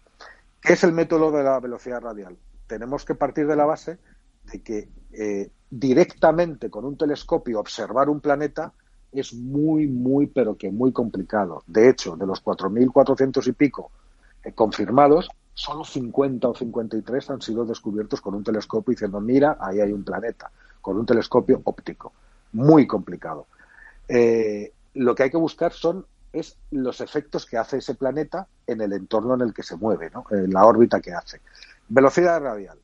¿Qué 0.60 0.74
es 0.74 0.84
el 0.84 0.92
método 0.92 1.32
de 1.32 1.42
la 1.42 1.58
velocidad 1.58 2.00
radial? 2.00 2.36
Tenemos 2.68 3.04
que 3.04 3.16
partir 3.16 3.48
de 3.48 3.56
la 3.56 3.64
base 3.64 3.98
de 4.52 4.62
que 4.62 4.88
eh, 5.12 5.50
directamente 5.68 6.70
con 6.70 6.84
un 6.84 6.96
telescopio 6.96 7.58
observar 7.58 8.08
un 8.08 8.20
planeta 8.20 8.72
es 9.12 9.34
muy, 9.34 9.86
muy, 9.86 10.26
pero 10.26 10.56
que 10.56 10.70
muy 10.70 10.92
complicado. 10.92 11.62
De 11.66 11.88
hecho, 11.88 12.16
de 12.16 12.26
los 12.26 12.42
4.400 12.42 13.46
y 13.46 13.52
pico 13.52 13.90
eh, 14.44 14.52
confirmados, 14.52 15.28
solo 15.54 15.84
50 15.84 16.48
o 16.48 16.54
53 16.54 17.30
han 17.30 17.42
sido 17.42 17.64
descubiertos 17.64 18.20
con 18.20 18.34
un 18.34 18.44
telescopio 18.44 18.92
diciendo, 18.92 19.20
mira, 19.20 19.56
ahí 19.60 19.80
hay 19.80 19.92
un 19.92 20.04
planeta, 20.04 20.50
con 20.80 20.98
un 20.98 21.06
telescopio 21.06 21.60
óptico. 21.64 22.12
Muy 22.52 22.86
complicado. 22.86 23.46
Eh, 24.08 24.72
lo 24.94 25.14
que 25.14 25.24
hay 25.24 25.30
que 25.30 25.36
buscar 25.36 25.72
son 25.72 26.06
es 26.32 26.56
los 26.70 27.00
efectos 27.00 27.46
que 27.46 27.56
hace 27.56 27.78
ese 27.78 27.94
planeta 27.94 28.46
en 28.66 28.80
el 28.80 28.92
entorno 28.92 29.34
en 29.34 29.40
el 29.42 29.54
que 29.54 29.62
se 29.62 29.76
mueve, 29.76 30.10
¿no? 30.10 30.24
en 30.30 30.50
la 30.50 30.64
órbita 30.64 31.00
que 31.00 31.12
hace. 31.12 31.40
Velocidad 31.88 32.40
radial. 32.40 32.78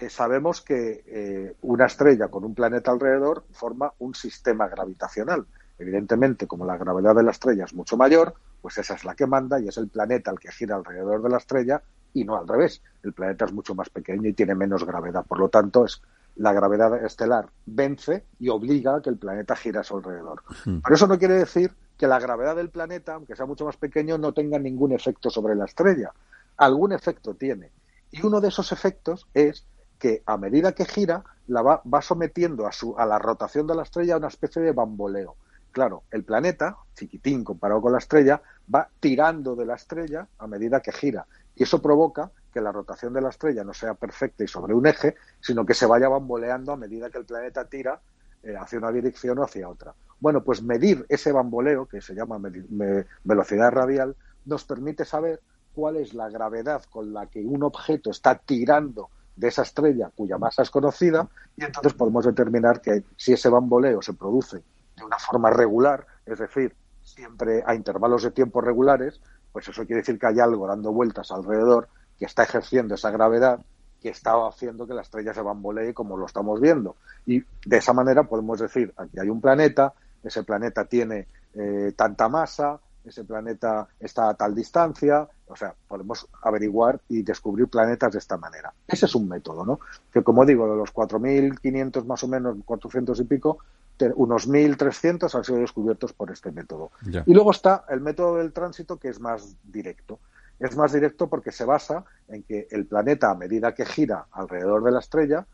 Eh, 0.00 0.08
sabemos 0.08 0.60
que 0.62 1.04
eh, 1.06 1.56
una 1.62 1.86
estrella 1.86 2.28
con 2.28 2.44
un 2.44 2.54
planeta 2.54 2.90
alrededor 2.90 3.44
forma 3.52 3.92
un 3.98 4.14
sistema 4.14 4.68
gravitacional. 4.68 5.46
Evidentemente, 5.78 6.46
como 6.46 6.64
la 6.64 6.76
gravedad 6.76 7.14
de 7.14 7.22
la 7.22 7.32
estrella 7.32 7.64
es 7.64 7.74
mucho 7.74 7.96
mayor, 7.96 8.34
pues 8.60 8.78
esa 8.78 8.94
es 8.94 9.04
la 9.04 9.14
que 9.14 9.26
manda 9.26 9.60
y 9.60 9.68
es 9.68 9.76
el 9.76 9.88
planeta 9.88 10.30
el 10.30 10.38
que 10.38 10.52
gira 10.52 10.76
alrededor 10.76 11.22
de 11.22 11.28
la 11.28 11.38
estrella 11.38 11.82
y 12.14 12.24
no 12.24 12.36
al 12.36 12.46
revés. 12.46 12.82
El 13.02 13.12
planeta 13.12 13.44
es 13.44 13.52
mucho 13.52 13.74
más 13.74 13.90
pequeño 13.90 14.28
y 14.28 14.32
tiene 14.32 14.54
menos 14.54 14.84
gravedad. 14.84 15.24
Por 15.26 15.40
lo 15.40 15.48
tanto, 15.48 15.84
es 15.84 16.00
la 16.36 16.52
gravedad 16.52 17.04
estelar 17.04 17.50
vence 17.66 18.24
y 18.38 18.48
obliga 18.48 18.96
a 18.96 19.02
que 19.02 19.10
el 19.10 19.18
planeta 19.18 19.56
gire 19.56 19.80
a 19.80 19.82
su 19.82 19.96
alrededor. 19.96 20.42
Pero 20.64 20.94
eso 20.94 21.06
no 21.06 21.18
quiere 21.18 21.34
decir 21.34 21.72
que 21.98 22.06
la 22.06 22.18
gravedad 22.18 22.56
del 22.56 22.70
planeta, 22.70 23.14
aunque 23.14 23.36
sea 23.36 23.46
mucho 23.46 23.64
más 23.64 23.76
pequeño, 23.76 24.18
no 24.18 24.32
tenga 24.32 24.58
ningún 24.58 24.92
efecto 24.92 25.30
sobre 25.30 25.54
la 25.54 25.66
estrella. 25.66 26.12
Algún 26.56 26.92
efecto 26.92 27.34
tiene. 27.34 27.70
Y 28.10 28.24
uno 28.24 28.40
de 28.40 28.48
esos 28.48 28.72
efectos 28.72 29.26
es 29.34 29.66
que 30.02 30.20
a 30.26 30.36
medida 30.36 30.72
que 30.72 30.84
gira, 30.84 31.22
la 31.46 31.62
va, 31.62 31.80
va 31.86 32.02
sometiendo 32.02 32.66
a, 32.66 32.72
su, 32.72 32.98
a 32.98 33.06
la 33.06 33.20
rotación 33.20 33.68
de 33.68 33.76
la 33.76 33.84
estrella 33.84 34.14
a 34.14 34.16
una 34.16 34.26
especie 34.26 34.60
de 34.60 34.72
bamboleo. 34.72 35.36
Claro, 35.70 36.02
el 36.10 36.24
planeta, 36.24 36.76
chiquitín 36.96 37.44
comparado 37.44 37.80
con 37.80 37.92
la 37.92 37.98
estrella, 37.98 38.42
va 38.74 38.88
tirando 38.98 39.54
de 39.54 39.64
la 39.64 39.76
estrella 39.76 40.26
a 40.40 40.48
medida 40.48 40.80
que 40.80 40.90
gira. 40.90 41.24
Y 41.54 41.62
eso 41.62 41.80
provoca 41.80 42.32
que 42.52 42.60
la 42.60 42.72
rotación 42.72 43.12
de 43.12 43.20
la 43.20 43.28
estrella 43.28 43.62
no 43.62 43.72
sea 43.74 43.94
perfecta 43.94 44.42
y 44.42 44.48
sobre 44.48 44.74
un 44.74 44.88
eje, 44.88 45.14
sino 45.40 45.64
que 45.64 45.74
se 45.74 45.86
vaya 45.86 46.08
bamboleando 46.08 46.72
a 46.72 46.76
medida 46.76 47.08
que 47.08 47.18
el 47.18 47.24
planeta 47.24 47.68
tira 47.68 48.00
eh, 48.42 48.56
hacia 48.58 48.80
una 48.80 48.90
dirección 48.90 49.38
o 49.38 49.44
hacia 49.44 49.68
otra. 49.68 49.94
Bueno, 50.18 50.42
pues 50.42 50.64
medir 50.64 51.06
ese 51.08 51.30
bamboleo, 51.30 51.86
que 51.86 52.00
se 52.00 52.12
llama 52.16 52.40
velocidad 53.22 53.70
radial, 53.70 54.16
nos 54.46 54.64
permite 54.64 55.04
saber 55.04 55.40
cuál 55.76 55.98
es 55.98 56.12
la 56.12 56.28
gravedad 56.28 56.82
con 56.90 57.12
la 57.12 57.26
que 57.26 57.44
un 57.44 57.62
objeto 57.62 58.10
está 58.10 58.34
tirando 58.34 59.10
de 59.36 59.48
esa 59.48 59.62
estrella 59.62 60.10
cuya 60.14 60.38
masa 60.38 60.62
es 60.62 60.70
conocida 60.70 61.28
y 61.56 61.64
entonces 61.64 61.94
podemos 61.94 62.24
determinar 62.24 62.80
que 62.80 63.04
si 63.16 63.32
ese 63.32 63.48
bamboleo 63.48 64.02
se 64.02 64.14
produce 64.14 64.62
de 64.96 65.04
una 65.04 65.18
forma 65.18 65.50
regular, 65.50 66.06
es 66.26 66.38
decir, 66.38 66.74
siempre 67.02 67.62
a 67.66 67.74
intervalos 67.74 68.22
de 68.22 68.30
tiempo 68.30 68.60
regulares, 68.60 69.20
pues 69.52 69.68
eso 69.68 69.84
quiere 69.84 70.02
decir 70.02 70.18
que 70.18 70.26
hay 70.26 70.40
algo 70.40 70.66
dando 70.66 70.92
vueltas 70.92 71.30
alrededor 71.30 71.88
que 72.18 72.26
está 72.26 72.42
ejerciendo 72.42 72.94
esa 72.94 73.10
gravedad 73.10 73.60
que 74.00 74.08
está 74.08 74.32
haciendo 74.46 74.86
que 74.86 74.94
la 74.94 75.02
estrella 75.02 75.32
se 75.32 75.42
bambolee 75.42 75.94
como 75.94 76.16
lo 76.16 76.26
estamos 76.26 76.60
viendo. 76.60 76.96
Y 77.24 77.40
de 77.40 77.76
esa 77.76 77.92
manera 77.92 78.24
podemos 78.24 78.58
decir, 78.58 78.92
aquí 78.96 79.20
hay 79.20 79.28
un 79.28 79.40
planeta, 79.40 79.94
ese 80.24 80.42
planeta 80.42 80.84
tiene 80.86 81.28
eh, 81.54 81.92
tanta 81.96 82.28
masa, 82.28 82.80
ese 83.04 83.24
planeta 83.24 83.88
está 83.98 84.28
a 84.28 84.34
tal 84.34 84.54
distancia, 84.54 85.28
o 85.46 85.56
sea, 85.56 85.74
podemos 85.88 86.28
averiguar 86.42 87.00
y 87.08 87.22
descubrir 87.22 87.68
planetas 87.68 88.12
de 88.12 88.18
esta 88.18 88.36
manera. 88.36 88.72
Ese 88.86 89.06
es 89.06 89.14
un 89.14 89.28
método, 89.28 89.64
¿no? 89.64 89.80
Que 90.12 90.22
como 90.22 90.44
digo, 90.44 90.70
de 90.70 90.76
los 90.76 90.92
4.500 90.94 92.04
más 92.04 92.22
o 92.24 92.28
menos, 92.28 92.56
400 92.64 93.18
y 93.20 93.24
pico, 93.24 93.58
unos 94.16 94.48
1.300 94.48 95.34
han 95.34 95.44
sido 95.44 95.58
descubiertos 95.58 96.12
por 96.12 96.30
este 96.30 96.50
método. 96.50 96.90
Y 97.26 97.34
luego 97.34 97.50
está 97.50 97.84
el 97.88 98.00
método 98.00 98.36
del 98.36 98.52
tránsito, 98.52 98.96
que 98.98 99.08
es 99.08 99.20
más 99.20 99.56
directo. 99.62 100.18
Es 100.58 100.76
más 100.76 100.92
directo 100.92 101.28
porque 101.28 101.52
se 101.52 101.64
basa 101.64 102.04
en 102.28 102.42
que 102.42 102.68
el 102.70 102.86
planeta, 102.86 103.30
a 103.30 103.34
medida 103.34 103.74
que 103.74 103.84
gira 103.84 104.26
alrededor 104.32 104.82
de 104.84 104.92
la 104.92 105.00
estrella, 105.00 105.46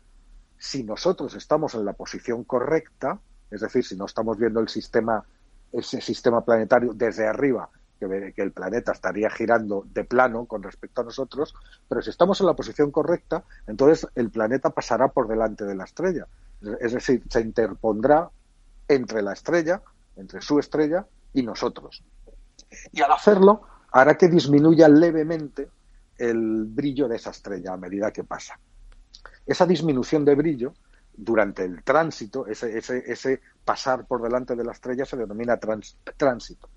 si 0.57 0.83
nosotros 0.83 1.35
estamos 1.35 1.73
en 1.75 1.85
la 1.85 1.93
posición 1.93 2.43
correcta, 2.43 3.19
es 3.49 3.61
decir, 3.61 3.83
si 3.83 3.95
no 3.95 4.05
estamos 4.05 4.37
viendo 4.37 4.59
el 4.59 4.67
sistema, 4.67 5.23
ese 5.71 6.01
sistema 6.01 6.43
planetario 6.43 6.93
desde 6.93 7.27
arriba, 7.27 7.69
que, 7.99 8.33
que 8.35 8.41
el 8.41 8.51
planeta 8.51 8.91
estaría 8.91 9.29
girando 9.29 9.85
de 9.93 10.03
plano 10.03 10.45
con 10.45 10.63
respecto 10.63 11.01
a 11.01 11.03
nosotros, 11.03 11.53
pero 11.87 12.01
si 12.01 12.09
estamos 12.09 12.39
en 12.39 12.47
la 12.47 12.55
posición 12.55 12.91
correcta, 12.91 13.43
entonces 13.67 14.07
el 14.15 14.29
planeta 14.29 14.69
pasará 14.69 15.09
por 15.09 15.27
delante 15.27 15.65
de 15.65 15.75
la 15.75 15.83
estrella. 15.83 16.27
Es 16.79 16.93
decir, 16.93 17.23
se 17.29 17.41
interpondrá 17.41 18.29
entre 18.87 19.21
la 19.21 19.33
estrella, 19.33 19.81
entre 20.15 20.41
su 20.41 20.59
estrella 20.59 21.05
y 21.33 21.43
nosotros. 21.43 22.03
Y 22.91 23.01
al 23.01 23.11
hacerlo, 23.11 23.61
hará 23.91 24.17
que 24.17 24.27
disminuya 24.27 24.87
levemente 24.87 25.69
el 26.17 26.65
brillo 26.65 27.07
de 27.07 27.15
esa 27.15 27.31
estrella 27.31 27.73
a 27.73 27.77
medida 27.77 28.11
que 28.11 28.23
pasa. 28.23 28.59
Esa 29.45 29.65
disminución 29.65 30.25
de 30.25 30.35
brillo 30.35 30.73
durante 31.21 31.65
el 31.65 31.83
tránsito, 31.83 32.47
ese, 32.47 32.77
ese, 32.77 33.41
pasar 33.65 34.05
por 34.07 34.21
delante 34.21 34.55
de 34.55 34.63
la 34.63 34.71
estrella 34.71 35.05
se 35.05 35.17
denomina 35.17 35.59
tránsito. 35.59 36.69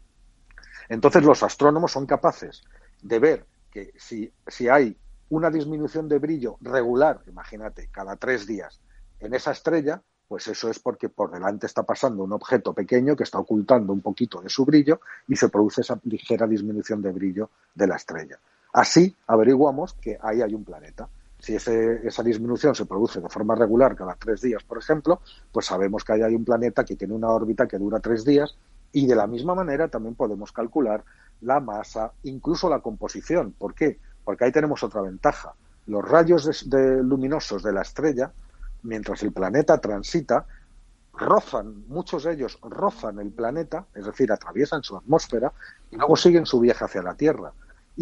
Entonces 0.89 1.23
los 1.23 1.43
astrónomos 1.43 1.93
son 1.93 2.07
capaces 2.07 2.63
de 3.03 3.19
ver 3.19 3.47
que 3.71 3.93
si, 3.97 4.31
si 4.47 4.69
hay 4.69 4.97
una 5.31 5.49
disminución 5.49 6.09
de 6.09 6.19
brillo 6.19 6.59
regular, 6.61 7.23
imagínate, 7.27 7.89
cada 7.91 8.17
tres 8.17 8.47
días, 8.47 8.81
en 9.21 9.33
esa 9.33 9.53
estrella, 9.53 10.03
pues 10.27 10.49
eso 10.49 10.69
es 10.69 10.79
porque 10.79 11.09
por 11.09 11.31
delante 11.31 11.67
está 11.67 11.85
pasando 11.85 12.25
un 12.25 12.33
objeto 12.33 12.75
pequeño 12.75 13.15
que 13.15 13.23
está 13.23 13.39
ocultando 13.39 13.93
un 13.93 14.01
poquito 14.01 14.41
de 14.41 14.49
su 14.49 14.65
brillo 14.65 15.01
y 15.29 15.37
se 15.37 15.49
produce 15.49 15.83
esa 15.83 16.01
ligera 16.05 16.47
disminución 16.47 17.01
de 17.01 17.13
brillo 17.13 17.51
de 17.75 17.87
la 17.87 17.97
estrella. 17.97 18.39
Así 18.73 19.15
averiguamos 19.27 19.95
que 19.95 20.19
ahí 20.21 20.43
hay 20.43 20.55
un 20.55 20.65
planeta. 20.65 21.09
Si 21.43 21.57
esa 21.57 22.23
disminución 22.23 22.73
se 22.77 22.87
produce 22.87 23.21
de 23.21 23.29
forma 23.29 23.57
regular 23.57 23.97
cada 23.97 24.15
tres 24.15 24.41
días, 24.41 24.63
por 24.63 24.79
ejemplo, 24.79 25.21
pues 25.51 25.67
sabemos 25.67 26.05
que 26.05 26.13
ahí 26.13 26.23
hay 26.23 26.37
un 26.37 26.45
planeta 26.45 26.85
que 26.85 26.95
tiene 26.95 27.15
una 27.15 27.31
órbita 27.31 27.67
que 27.67 27.79
dura 27.79 27.99
tres 27.99 28.25
días 28.25 28.57
y 28.93 29.09
de 29.09 29.17
la 29.17 29.27
misma 29.27 29.57
manera 29.57 29.89
también 29.89 30.15
podemos 30.15 30.53
calcular 30.53 31.03
la 31.41 31.59
masa, 31.59 32.13
incluso 32.23 32.71
la 32.71 32.79
composición. 32.79 33.51
¿Por 33.59 33.75
qué? 33.75 33.99
Porque 34.23 34.45
ahí 34.45 34.53
tenemos 34.53 34.85
otra 34.85 35.03
ventaja. 35.03 35.55
Los 35.87 36.09
rayos 36.09 36.65
luminosos 36.71 37.65
de 37.65 37.73
la 37.73 37.83
estrella 37.83 38.33
mientras 38.85 39.21
el 39.25 39.33
planeta 39.33 39.79
transita, 39.79 40.47
rozan, 41.13 41.89
muchos 41.89 42.23
de 42.23 42.35
ellos 42.35 42.57
rozan 42.63 43.19
el 43.19 43.33
planeta, 43.33 43.87
es 43.95 44.07
decir, 44.07 44.31
atraviesan 44.31 44.85
su 44.85 44.97
atmósfera 44.97 45.53
y 45.91 45.97
luego 45.97 46.15
siguen 46.15 46.47
su 46.47 46.61
viaje 46.61 46.85
hacia 46.85 47.03
la 47.03 47.17
Tierra. 47.17 47.53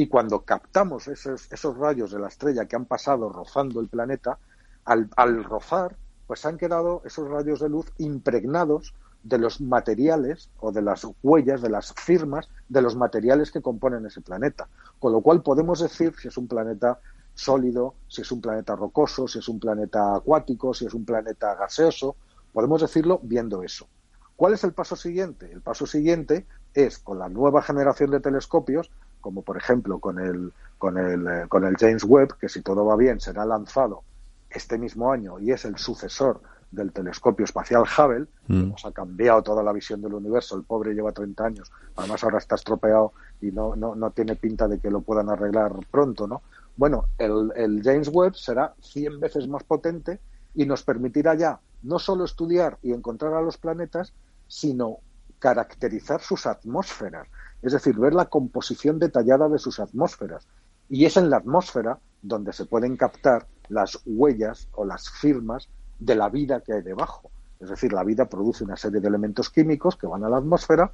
Y 0.01 0.07
cuando 0.07 0.47
captamos 0.47 1.09
esos, 1.09 1.51
rayos 1.77 2.11
de 2.11 2.19
la 2.19 2.29
estrella 2.29 2.65
que 2.65 2.75
han 2.75 2.87
pasado 2.87 3.29
rozando 3.29 3.81
el 3.83 3.89
planeta, 3.89 4.39
al, 4.87 5.11
al 5.15 5.45
rozar, 5.45 5.95
pues 6.27 6.47
han 6.47 6.57
quedado 6.57 7.03
esos 7.05 7.29
rayos 7.29 7.61
de 7.61 7.69
luz 7.69 7.93
impregnados 7.99 8.95
de 9.23 9.37
los 9.37 9.61
materiales 9.61 10.49
o 10.59 10.73
de 10.73 10.81
las 10.81 11.07
huellas, 11.23 11.61
de 11.61 11.69
las 11.69 11.93
firmas 11.93 12.49
de 12.71 12.81
los 12.81 12.97
materiales 12.97 13.51
que 13.51 13.61
componen 13.61 14.07
ese 14.07 14.23
planeta. 14.23 14.69
Con 14.99 15.13
lo 15.13 15.21
cual 15.21 15.43
podemos 15.43 15.81
decir 15.81 16.15
si 16.19 16.29
es 16.29 16.39
un 16.39 16.49
planeta 16.49 16.99
sólido, 17.35 17.95
si 18.09 18.23
es 18.23 18.33
un 18.33 18.41
planeta 18.41 18.75
rocoso, 18.77 19.29
si 19.29 19.41
es 19.41 19.49
un 19.51 19.61
planeta 19.61 20.17
acuático, 20.17 20.73
si 20.73 20.87
es 20.87 20.95
un 20.95 21.05
planeta 21.05 21.57
gaseoso. 21.57 22.17
Podemos 22.55 22.81
decirlo 22.81 23.21
viendo 23.23 23.63
eso. 23.63 23.87
¿Cuál 24.35 24.55
es 24.55 24.65
el 24.65 24.73
paso 24.73 24.97
siguiente? 24.97 25.53
El 25.53 25.61
paso 25.61 25.85
siguiente 25.85 26.47
es 26.73 26.99
con 26.99 27.19
la 27.19 27.29
nueva 27.29 27.61
generación 27.61 28.11
de 28.13 28.21
telescopios, 28.21 28.91
como 29.21 29.43
por 29.43 29.57
ejemplo 29.57 29.99
con 29.99 30.19
el, 30.19 30.53
con 30.79 30.99
el, 30.99 31.27
eh, 31.27 31.45
con 31.49 31.65
el 31.65 31.77
James 31.77 32.05
Webb, 32.05 32.37
que 32.39 32.49
si 32.49 32.63
todo 32.63 32.85
va 32.85 32.97
bien 32.97 33.21
será 33.21 33.45
lanzado 33.45 34.03
este 34.51 34.79
mismo 34.79 35.13
año 35.13 35.39
y 35.39 35.53
es 35.53 35.65
el 35.65 35.77
sucesor 35.77 36.41
del 36.71 36.93
telescopio 36.93 37.45
espacial 37.45 37.83
Hubble, 37.83 38.27
que 38.47 38.53
mm. 38.53 38.71
nos 38.71 38.85
ha 38.85 38.93
cambiado 38.93 39.43
toda 39.43 39.63
la 39.63 39.73
visión 39.73 40.01
del 40.01 40.15
universo. 40.15 40.57
El 40.57 40.63
pobre 40.63 40.95
lleva 40.95 41.13
30 41.13 41.45
años, 41.45 41.73
además 41.97 42.23
ahora 42.23 42.39
está 42.39 42.55
estropeado 42.55 43.13
y 43.41 43.51
no, 43.51 43.75
no, 43.75 43.95
no 43.95 44.11
tiene 44.13 44.37
pinta 44.37 44.69
de 44.69 44.79
que 44.79 44.91
lo 44.91 45.01
puedan 45.01 45.29
arreglar 45.31 45.73
pronto, 45.91 46.27
¿no? 46.27 46.43
Bueno, 46.77 47.07
el, 47.19 47.83
James 47.85 48.09
Webb 48.09 48.37
será 48.37 48.75
100 48.81 49.21
veces 49.21 49.49
más 49.49 49.65
potente 49.65 50.21
y 50.55 50.65
nos 50.65 50.83
permitirá 50.83 51.35
ya 51.35 51.61
no 51.83 51.99
solo 51.99 52.25
estudiar 52.25 52.79
y 52.83 52.93
encontrar 52.93 53.35
a 53.35 53.43
los 53.43 53.59
planetas, 53.59 54.15
sino 54.49 54.99
caracterizar 55.39 56.21
sus 56.21 56.47
atmósferas, 56.47 57.29
es 57.63 57.73
decir, 57.73 57.99
ver 57.99 58.15
la 58.15 58.27
composición 58.27 58.99
detallada 58.99 59.49
de 59.49 59.59
sus 59.59 59.81
atmósferas. 59.81 60.47
Y 60.89 61.05
es 61.05 61.17
en 61.17 61.31
la 61.31 61.39
atmósfera 61.39 61.99
donde 62.23 62.53
se 62.53 62.67
pueden 62.67 62.97
captar 62.97 63.47
las 63.69 64.01
huellas 64.05 64.69
o 64.73 64.85
las 64.85 65.09
firmas 65.11 65.69
de 65.99 66.15
la 66.15 66.29
vida 66.29 66.61
que 66.61 66.73
hay 66.73 66.83
debajo. 66.83 67.31
Es 67.61 67.69
decir, 67.69 67.93
la 67.93 68.05
vida 68.05 68.25
produce 68.25 68.65
una 68.65 68.77
serie 68.77 69.01
de 69.01 69.09
elementos 69.09 69.51
químicos 69.51 69.97
que 69.97 70.07
van 70.07 70.25
a 70.25 70.29
la 70.29 70.39
atmósfera, 70.39 70.91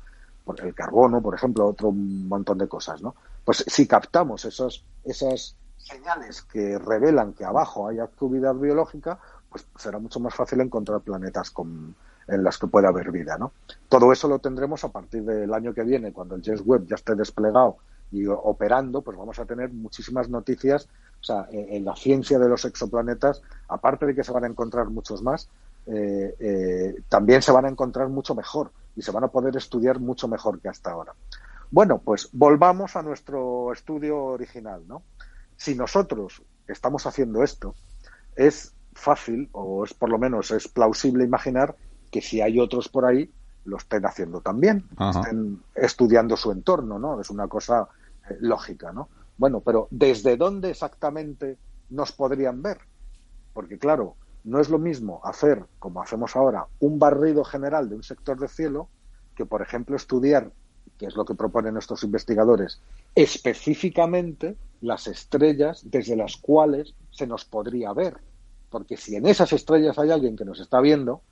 el 0.63 0.75
carbono, 0.75 1.21
por 1.21 1.35
ejemplo, 1.35 1.67
otro 1.67 1.91
montón 1.91 2.59
de 2.59 2.69
cosas, 2.69 3.03
¿no? 3.03 3.15
Pues 3.45 3.65
si 3.67 3.87
captamos 3.87 4.45
esos, 4.45 4.85
esas 5.05 5.57
señales 5.77 6.43
que 6.43 6.79
revelan 6.79 7.33
que 7.33 7.45
abajo 7.45 7.89
hay 7.89 7.99
actividad 7.99 8.55
biológica, 8.55 9.19
pues 9.51 9.67
será 9.77 9.99
mucho 9.99 10.21
más 10.21 10.35
fácil 10.35 10.61
encontrar 10.61 11.01
planetas 11.01 11.51
con, 11.51 11.95
en 12.29 12.43
las 12.43 12.59
que 12.59 12.67
pueda 12.67 12.89
haber 12.89 13.11
vida, 13.13 13.39
¿no? 13.39 13.53
Todo 13.89 14.13
eso 14.13 14.29
lo 14.29 14.39
tendremos 14.39 14.83
a 14.85 14.89
partir 14.89 15.25
del 15.25 15.53
año 15.55 15.73
que 15.73 15.83
viene, 15.83 16.13
cuando 16.13 16.35
el 16.35 16.43
James 16.43 16.63
Webb 16.65 16.87
ya 16.87 16.97
esté 16.97 17.15
desplegado 17.15 17.79
y 18.11 18.27
operando, 18.27 19.03
pues 19.03 19.17
vamos 19.17 19.39
a 19.39 19.45
tener 19.45 19.71
muchísimas 19.73 20.29
noticias, 20.29 20.89
o 21.21 21.25
sea, 21.25 21.49
en, 21.51 21.85
la 21.85 21.97
ciencia 21.97 22.39
de 22.39 22.49
los 22.49 22.65
exoplanetas, 22.65 23.43
aparte 23.69 24.07
de 24.07 24.15
que 24.15 24.25
se 24.25 24.33
van 24.33 24.45
a 24.45 24.49
encontrar 24.49 24.87
muchos 24.91 25.23
más, 25.23 25.49
eh, 25.87 26.35
eh, 26.39 27.03
también 27.09 27.43
se 27.43 27.53
van 27.53 27.65
a 27.65 27.69
encontrar 27.69 28.09
mucho 28.09 28.35
mejor, 28.35 28.71
y 28.97 29.03
se 29.03 29.13
van 29.13 29.25
a 29.25 29.29
poder 29.29 29.57
estudiar 29.57 30.01
mucho 30.01 30.27
mejor 30.27 30.61
que 30.61 30.69
hasta 30.69 30.91
ahora. 30.91 31.13
Bueno, 31.71 31.99
pues 31.99 32.29
volvamos 32.33 32.97
a 32.97 33.03
nuestro 33.03 33.73
estudio 33.73 34.19
original, 34.19 34.83
¿no? 34.89 35.03
Si 35.57 35.75
nosotros 35.75 36.43
estamos 36.67 37.07
haciendo 37.07 37.43
esto, 37.43 37.75
es 38.35 38.73
fácil, 38.95 39.49
o 39.53 39.85
es 39.85 39.93
por 39.93 40.09
lo 40.09 40.19
menos 40.19 40.51
es 40.51 40.69
plausible 40.69 41.25
imaginar 41.25 41.77
que 42.11 42.21
si 42.21 42.41
hay 42.41 42.59
otros 42.59 42.89
por 42.89 43.05
ahí, 43.05 43.31
lo 43.65 43.77
estén 43.77 44.07
haciendo 44.07 44.41
también, 44.41 44.85
estén 44.99 45.61
estudiando 45.75 46.37
su 46.37 46.53
entorno, 46.53 46.99
¿no? 46.99 47.21
Es 47.21 47.31
una 47.31 47.49
cosa 47.49 47.89
eh, 48.29 48.37
lógica, 48.41 48.93
¿no? 48.93 49.09
Bueno, 49.37 49.61
pero 49.61 49.89
¿desde 49.91 50.37
dónde 50.37 50.71
exactamente 50.71 51.59
nos 51.91 52.13
podrían 52.13 52.63
ver? 52.63 52.79
Porque 53.53 53.79
claro, 53.79 54.17
no 54.45 54.61
es 54.61 54.71
lo 54.71 54.79
mismo 54.79 55.21
hacer, 55.25 55.65
como 55.79 56.01
hacemos 56.01 56.37
ahora, 56.37 56.67
un 56.79 56.99
barrido 56.99 57.45
general 57.45 57.89
de 57.89 57.97
un 57.97 58.03
sector 58.03 58.39
de 58.39 58.49
cielo 58.49 58.89
que, 59.35 59.45
por 59.45 59.61
ejemplo, 59.61 59.97
estudiar, 59.97 60.53
que 60.97 61.07
es 61.07 61.17
lo 61.17 61.25
que 61.25 61.35
proponen 61.35 61.75
nuestros 61.75 62.05
investigadores, 62.05 62.81
específicamente 63.15 64.57
las 64.81 65.09
estrellas 65.09 65.83
desde 65.85 66.17
las 66.17 66.37
cuales 66.37 66.95
se 67.11 67.27
nos 67.27 67.45
podría 67.45 67.93
ver. 67.93 68.19
Porque 68.71 68.97
si 68.97 69.17
en 69.17 69.27
esas 69.27 69.53
estrellas 69.53 69.99
hay 69.99 70.11
alguien 70.11 70.37
que 70.37 70.45
nos 70.45 70.61
está 70.61 70.81
viendo, 70.81 71.23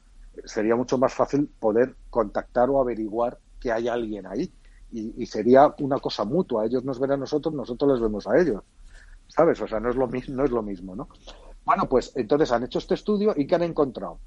sería 0.44 0.76
mucho 0.76 0.98
más 0.98 1.12
fácil 1.12 1.48
poder 1.58 1.94
contactar 2.10 2.70
o 2.70 2.80
averiguar 2.80 3.38
que 3.60 3.72
hay 3.72 3.88
alguien 3.88 4.26
ahí. 4.26 4.52
Y, 4.92 5.26
sería 5.26 5.74
una 5.78 5.98
cosa 5.98 6.24
mutua. 6.24 6.66
Ellos 6.66 6.84
nos 6.84 7.00
ven 7.00 7.10
a 7.10 7.16
nosotros, 7.16 7.52
nosotros 7.52 7.92
les 7.92 8.00
vemos 8.00 8.28
a 8.28 8.38
ellos. 8.38 8.62
¿Sabes? 9.26 9.60
O 9.60 9.66
sea, 9.66 9.80
no 9.80 9.90
es 9.90 9.96
lo 9.96 10.06
mismo, 10.06 10.36
no 10.36 10.44
es 10.44 10.52
lo 10.52 10.62
mismo, 10.62 10.94
¿no? 10.94 11.08
Bueno, 11.64 11.88
pues 11.88 12.12
entonces 12.14 12.52
han 12.52 12.62
hecho 12.62 12.78
este 12.78 12.94
estudio 12.94 13.34
y 13.36 13.46
¿qué 13.46 13.56
han 13.56 13.64
encontrado? 13.64 14.20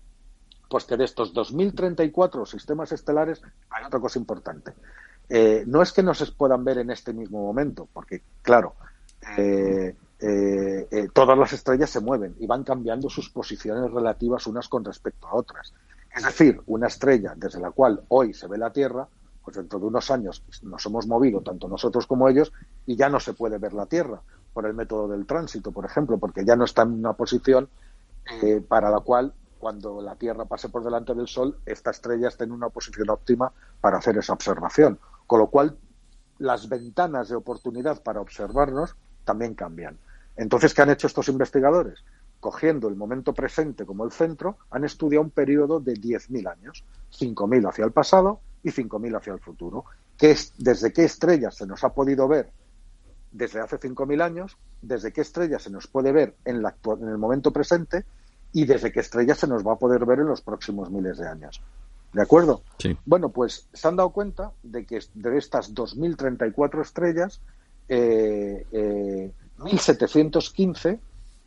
Pues 0.70 0.84
que 0.84 0.98
de 0.98 1.06
estos 1.06 1.34
2034 1.34 2.46
sistemas 2.46 2.92
estelares 2.92 3.42
hay 3.70 3.86
otra 3.86 4.02
cosa 4.02 4.20
importante. 4.20 4.74
Eh, 5.30 5.64
no 5.68 5.82
es 5.82 5.94
que 5.94 6.04
no 6.04 6.14
se 6.14 6.26
puedan 6.32 6.64
ver 6.66 6.80
en 6.80 6.90
este 6.90 7.14
mismo 7.14 7.42
momento, 7.42 7.88
porque, 7.94 8.24
claro, 8.42 8.76
eh, 9.38 9.96
eh, 10.20 11.08
todas 11.14 11.38
las 11.38 11.54
estrellas 11.54 11.90
se 11.90 12.02
mueven 12.02 12.36
y 12.40 12.48
van 12.48 12.64
cambiando 12.64 13.10
sus 13.10 13.30
posiciones 13.30 13.92
relativas 13.92 14.48
unas 14.48 14.68
con 14.68 14.84
respecto 14.84 15.28
a 15.28 15.36
otras. 15.36 15.74
Es 16.18 16.24
decir, 16.24 16.60
una 16.66 16.88
estrella 16.88 17.34
desde 17.36 17.60
la 17.60 17.70
cual 17.70 18.02
hoy 18.08 18.34
se 18.34 18.48
ve 18.48 18.58
la 18.58 18.72
Tierra, 18.72 19.08
pues 19.46 19.56
dentro 19.56 19.78
de 19.78 19.86
unos 19.86 20.10
años 20.10 20.44
nos 20.64 20.84
hemos 20.88 21.06
movido 21.06 21.42
tanto 21.42 21.68
nosotros 21.68 22.08
como 22.08 22.28
ellos 22.28 22.52
y 22.88 22.96
ya 22.96 23.08
no 23.08 23.20
se 23.20 23.34
puede 23.34 23.60
ver 23.60 23.74
la 23.74 23.86
Tierra 23.86 24.20
por 24.52 24.66
el 24.66 24.74
método 24.74 25.08
del 25.10 25.28
tránsito, 25.28 25.72
por 25.72 25.86
ejemplo, 25.86 26.18
porque 26.18 26.44
ya 26.44 26.56
no 26.56 26.66
está 26.66 26.82
en 26.82 26.94
una 26.94 27.14
posición 27.14 27.70
eh, 28.42 28.64
para 28.68 28.90
la 28.90 29.02
cual 29.02 29.32
cuando 29.60 30.02
la 30.02 30.16
Tierra 30.16 30.46
pase 30.46 30.70
por 30.70 30.84
delante 30.84 31.14
del 31.14 31.28
Sol, 31.28 31.60
esta 31.68 31.92
estrella 31.92 32.30
está 32.30 32.46
en 32.46 32.52
una 32.52 32.70
posición 32.70 33.12
óptima 33.12 33.52
para 33.80 34.00
hacer 34.00 34.18
esa 34.18 34.34
observación. 34.34 34.98
Con 35.28 35.40
lo 35.40 35.52
cual, 35.52 35.78
las 36.40 36.68
ventanas 36.68 37.30
de 37.30 37.36
oportunidad 37.36 38.02
para 38.02 38.22
observarnos 38.22 38.96
también 39.24 39.54
cambian. 39.54 40.00
Entonces, 40.36 40.74
¿qué 40.74 40.82
han 40.82 40.90
hecho 40.90 41.06
estos 41.06 41.28
investigadores? 41.30 42.04
Cogiendo 42.40 42.88
el 42.88 42.96
momento 42.96 43.34
presente 43.34 43.86
como 43.86 44.06
el 44.06 44.12
centro, 44.12 44.58
han 44.70 44.84
estudiado 44.84 45.24
un 45.24 45.32
periodo 45.32 45.80
de 45.80 45.94
10.000 45.94 46.52
años, 46.52 46.84
5.000 47.12 47.70
hacia 47.70 47.86
el 47.86 47.92
pasado 47.92 48.42
y 48.64 48.70
5.000 48.70 49.18
hacia 49.18 49.34
el 49.34 49.40
futuro. 49.40 49.86
Que 50.18 50.32
es, 50.32 50.54
¿Desde 50.58 50.92
qué 50.94 51.04
estrellas 51.04 51.56
se 51.56 51.68
nos 51.68 51.84
ha 51.84 51.94
podido 51.94 52.28
ver 52.28 52.52
desde 53.32 53.60
hace 53.60 53.80
5.000 53.80 54.22
años, 54.22 54.58
desde 54.82 55.12
qué 55.12 55.22
estrella 55.22 55.60
se 55.60 55.70
nos 55.70 55.88
puede 55.88 56.12
ver 56.12 56.36
en, 56.46 56.62
la, 56.62 56.76
en 57.00 57.08
el 57.08 57.18
momento 57.18 57.52
presente 57.52 58.06
y 58.52 58.66
desde 58.66 58.92
qué 58.92 59.02
estrella 59.02 59.36
se 59.36 59.48
nos 59.48 59.66
va 59.66 59.74
a 59.74 59.78
poder 59.78 60.06
ver 60.06 60.20
en 60.20 60.28
los 60.28 60.42
próximos 60.42 60.90
miles 60.90 61.18
de 61.18 61.28
años. 61.28 61.62
¿De 62.14 62.22
acuerdo? 62.22 62.64
Sí. 62.80 62.98
Bueno, 63.06 63.30
pues 63.30 63.68
se 63.74 63.88
han 63.88 63.96
dado 63.96 64.12
cuenta 64.12 64.52
de 64.64 64.86
que 64.86 65.00
de 65.14 65.38
estas 65.38 65.74
2.034 65.74 66.82
estrellas, 66.82 67.42
eh, 67.90 68.66
eh, 68.72 69.32
1.715, 69.60 71.00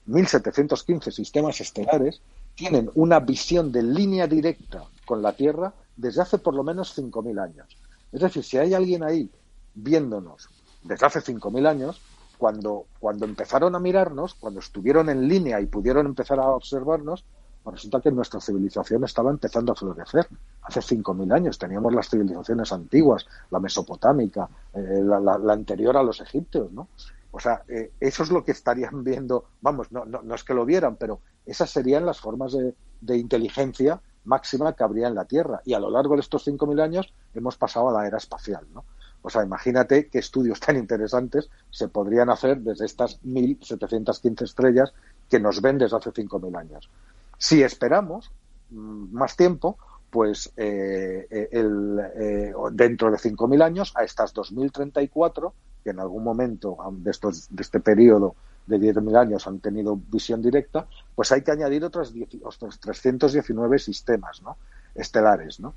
1.715 0.08 1.10
sistemas 1.10 1.60
estelares 1.60 2.20
tienen 2.54 2.90
una 2.94 3.20
visión 3.20 3.70
de 3.72 3.82
línea 3.82 4.26
directa 4.26 4.84
con 5.04 5.22
la 5.22 5.32
Tierra 5.32 5.72
desde 5.96 6.22
hace 6.22 6.38
por 6.38 6.54
lo 6.54 6.64
menos 6.64 6.96
5.000 6.98 7.42
años. 7.42 7.76
Es 8.12 8.20
decir, 8.20 8.42
si 8.42 8.58
hay 8.58 8.74
alguien 8.74 9.02
ahí 9.02 9.30
viéndonos 9.74 10.48
desde 10.82 11.06
hace 11.06 11.20
5.000 11.20 11.68
años, 11.68 12.00
cuando, 12.38 12.86
cuando 12.98 13.26
empezaron 13.26 13.74
a 13.74 13.78
mirarnos, 13.78 14.34
cuando 14.34 14.60
estuvieron 14.60 15.10
en 15.10 15.28
línea 15.28 15.60
y 15.60 15.66
pudieron 15.66 16.06
empezar 16.06 16.40
a 16.40 16.48
observarnos, 16.48 17.24
pues 17.62 17.76
resulta 17.76 18.00
que 18.00 18.10
nuestra 18.10 18.40
civilización 18.40 19.04
estaba 19.04 19.30
empezando 19.30 19.72
a 19.72 19.76
florecer. 19.76 20.26
Hace 20.62 20.80
5.000 20.80 21.34
años 21.34 21.58
teníamos 21.58 21.92
las 21.92 22.08
civilizaciones 22.08 22.72
antiguas, 22.72 23.26
la 23.50 23.60
mesopotámica, 23.60 24.48
eh, 24.72 25.02
la, 25.04 25.52
anterior 25.52 25.96
a 25.96 26.02
los 26.02 26.20
egipcios, 26.20 26.72
¿no? 26.72 26.88
O 27.32 27.40
sea, 27.40 27.62
eh, 27.68 27.92
eso 28.00 28.22
es 28.22 28.30
lo 28.30 28.44
que 28.44 28.52
estarían 28.52 29.04
viendo, 29.04 29.46
vamos, 29.60 29.92
no, 29.92 30.04
no, 30.04 30.34
es 30.34 30.44
que 30.44 30.54
lo 30.54 30.64
vieran, 30.64 30.96
pero 30.96 31.20
esas 31.46 31.70
serían 31.70 32.06
las 32.06 32.20
formas 32.20 32.52
de, 32.52 33.16
inteligencia 33.16 34.00
máxima 34.24 34.74
que 34.74 34.84
habría 34.84 35.08
en 35.08 35.14
la 35.14 35.24
Tierra. 35.24 35.62
Y 35.64 35.74
a 35.74 35.80
lo 35.80 35.90
largo 35.90 36.14
de 36.14 36.20
estos 36.20 36.46
5.000 36.46 36.82
años 36.82 37.12
hemos 37.34 37.56
pasado 37.56 37.88
a 37.88 37.92
la 37.92 38.06
era 38.06 38.18
espacial, 38.18 38.66
¿no? 38.72 38.84
O 39.22 39.28
sea, 39.28 39.42
imagínate 39.42 40.08
qué 40.08 40.18
estudios 40.18 40.60
tan 40.60 40.76
interesantes 40.76 41.50
se 41.70 41.88
podrían 41.88 42.30
hacer 42.30 42.60
desde 42.60 42.86
estas 42.86 43.20
1.715 43.22 44.42
estrellas 44.42 44.92
que 45.28 45.38
nos 45.38 45.60
ven 45.60 45.78
desde 45.78 45.96
hace 45.96 46.10
5.000 46.10 46.58
años. 46.58 46.90
Si 47.36 47.62
esperamos 47.62 48.30
mm, 48.70 49.12
más 49.12 49.36
tiempo, 49.36 49.76
pues 50.10 50.52
eh, 50.56 51.26
eh, 51.30 51.48
eh, 51.52 52.52
dentro 52.72 53.10
de 53.10 53.16
5.000 53.16 53.62
años 53.62 53.92
a 53.94 54.04
estas 54.04 54.34
2.034, 54.34 55.52
que 55.82 55.90
en 55.90 56.00
algún 56.00 56.24
momento 56.24 56.76
de, 56.92 57.10
estos, 57.10 57.48
de 57.50 57.62
este 57.62 57.80
periodo 57.80 58.34
de 58.66 58.78
10.000 58.78 59.18
años 59.18 59.46
han 59.46 59.60
tenido 59.60 59.96
visión 59.96 60.42
directa, 60.42 60.86
pues 61.14 61.32
hay 61.32 61.42
que 61.42 61.50
añadir 61.50 61.84
otros, 61.84 62.14
otros 62.42 62.80
319 62.80 63.78
sistemas 63.78 64.42
¿no? 64.42 64.56
estelares, 64.94 65.60
¿no? 65.60 65.74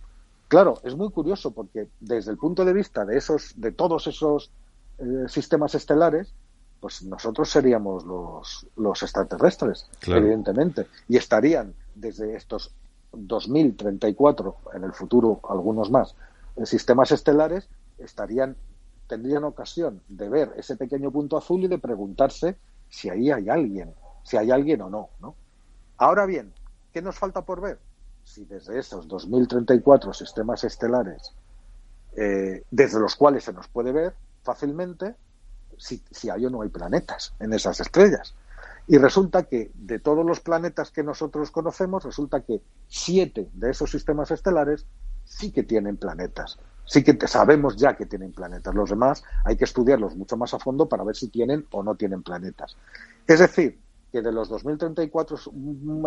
Claro, 0.48 0.80
es 0.84 0.96
muy 0.96 1.10
curioso 1.10 1.52
porque 1.52 1.88
desde 2.00 2.30
el 2.30 2.38
punto 2.38 2.64
de 2.64 2.74
vista 2.74 3.06
de 3.06 3.18
esos, 3.18 3.54
de 3.56 3.72
todos 3.72 4.06
esos 4.08 4.52
eh, 5.00 5.26
sistemas 5.28 5.74
estelares, 5.74 6.32
pues 6.80 7.02
nosotros 7.02 7.50
seríamos 7.50 8.06
los, 8.06 8.68
los 8.76 9.02
extraterrestres, 9.02 9.88
evidentemente, 10.06 10.88
y 11.08 11.18
estarían 11.18 11.74
desde 11.96 12.36
estos 12.36 12.72
2034, 13.14 14.58
en 14.74 14.84
el 14.84 14.94
futuro 14.94 15.40
algunos 15.50 15.90
más, 15.90 16.14
en 16.56 16.66
sistemas 16.66 17.12
estelares, 17.12 17.68
estarían 17.98 18.56
tendrían 19.08 19.44
ocasión 19.44 20.02
de 20.08 20.30
ver 20.30 20.54
ese 20.58 20.76
pequeño 20.76 21.12
punto 21.12 21.38
azul 21.38 21.64
y 21.64 21.68
de 21.68 21.78
preguntarse 21.78 22.58
si 22.90 23.10
ahí 23.10 23.32
hay 23.32 23.50
alguien, 23.50 23.94
si 24.24 24.38
hay 24.38 24.52
alguien 24.52 24.82
o 24.82 24.90
no, 24.90 25.10
¿no? 25.20 25.36
Ahora 25.98 26.26
bien, 26.26 26.54
¿qué 26.92 27.02
nos 27.02 27.18
falta 27.18 27.42
por 27.42 27.62
ver? 27.62 27.80
si 28.24 28.46
desde 28.46 28.80
esos 28.80 29.08
2034 29.08 30.14
sistemas 30.14 30.64
estelares, 30.64 31.34
eh, 32.16 32.64
desde 32.70 33.00
los 33.00 33.16
cuales 33.16 33.44
se 33.44 33.54
nos 33.54 33.68
puede 33.68 33.92
ver 33.92 34.16
fácilmente 34.44 35.16
si, 35.78 36.02
si 36.12 36.30
hay 36.30 36.46
o 36.46 36.50
no 36.50 36.62
hay 36.62 36.70
planetas 36.70 37.34
en 37.40 37.54
esas 37.54 37.80
estrellas. 37.80 38.36
Y 38.88 38.98
resulta 38.98 39.44
que 39.44 39.72
de 39.74 40.00
todos 40.00 40.26
los 40.26 40.42
planetas 40.42 40.92
que 40.92 41.04
nosotros 41.04 41.52
conocemos, 41.52 42.04
resulta 42.04 42.42
que 42.42 42.62
siete 42.88 43.50
de 43.54 43.72
esos 43.72 43.90
sistemas 43.90 44.32
estelares 44.32 44.86
sí 45.26 45.52
que 45.52 45.64
tienen 45.64 45.98
planetas. 45.98 46.60
Sí 46.86 47.04
que 47.04 47.18
sabemos 47.28 47.78
ya 47.78 47.96
que 47.96 48.06
tienen 48.06 48.34
planetas. 48.34 48.76
Los 48.76 48.90
demás 48.90 49.24
hay 49.46 49.56
que 49.56 49.64
estudiarlos 49.64 50.16
mucho 50.16 50.36
más 50.36 50.54
a 50.54 50.60
fondo 50.60 50.88
para 50.88 51.04
ver 51.04 51.16
si 51.16 51.30
tienen 51.30 51.66
o 51.72 51.82
no 51.82 51.96
tienen 51.96 52.24
planetas. 52.24 52.76
Es 53.26 53.40
decir, 53.40 53.80
que 54.12 54.22
de 54.22 54.32
los 54.32 54.50
2034 54.50 55.38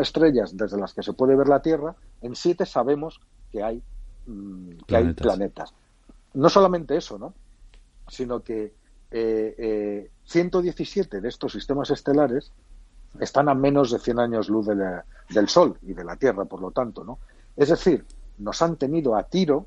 estrellas 0.01 0.57
desde 0.57 0.79
las 0.79 0.95
que 0.95 1.03
se 1.03 1.13
puede 1.13 1.35
ver 1.35 1.49
la 1.49 1.63
Tierra, 1.63 1.97
en 2.23 2.37
siete 2.37 2.67
sabemos 2.67 3.21
que 3.51 3.63
hay, 3.63 3.83
mm, 4.27 4.71
que 4.87 4.97
hay 4.97 5.13
planetas. 5.15 5.75
No 6.35 6.49
solamente 6.49 6.97
eso, 6.97 7.19
¿no? 7.19 7.35
Sino 8.09 8.43
que 8.43 8.75
eh, 9.11 10.11
117 10.25 11.17
eh, 11.17 11.21
de 11.21 11.29
estos 11.29 11.53
sistemas 11.53 11.91
estelares 11.91 12.53
están 13.19 13.49
a 13.49 13.55
menos 13.55 13.91
de 13.91 13.99
100 13.99 14.19
años 14.21 14.49
luz 14.49 14.67
del 14.67 15.49
Sol 15.49 15.79
y 15.83 15.95
de 15.95 16.05
la 16.05 16.17
Tierra, 16.17 16.45
por 16.45 16.61
lo 16.61 16.71
tanto, 16.71 17.03
¿no? 17.03 17.19
Es 17.57 17.71
decir, 17.71 18.05
nos 18.39 18.63
han 18.63 18.77
tenido 18.77 19.17
a 19.17 19.25
tiro 19.25 19.67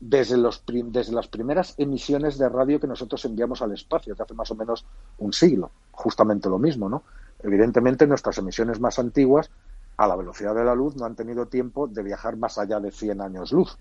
desde, 0.00 0.36
los 0.36 0.64
desde 0.66 1.12
las 1.12 1.28
primeras 1.28 1.74
emisiones 1.78 2.36
de 2.36 2.48
radio 2.48 2.80
que 2.80 2.88
nosotros 2.88 3.24
enviamos 3.24 3.62
al 3.62 3.72
espacio, 3.72 4.16
que 4.16 4.22
hace 4.22 4.34
más 4.34 4.50
o 4.50 4.56
menos 4.56 4.84
un 5.18 5.32
siglo, 5.32 5.70
justamente 5.92 6.48
lo 6.48 6.58
mismo, 6.58 6.88
¿no? 6.88 7.04
Evidentemente, 7.42 8.06
nuestras 8.06 8.38
emisiones 8.38 8.80
más 8.80 8.98
antiguas, 8.98 9.50
a 9.96 10.06
la 10.06 10.16
velocidad 10.16 10.54
de 10.54 10.64
la 10.64 10.74
luz, 10.74 10.96
no 10.96 11.04
han 11.04 11.14
tenido 11.14 11.46
tiempo 11.46 11.86
de 11.86 12.02
viajar 12.02 12.36
más 12.36 12.58
allá 12.58 12.80
de 12.80 12.90
100 12.90 13.20
años 13.20 13.52
luz. 13.52 13.76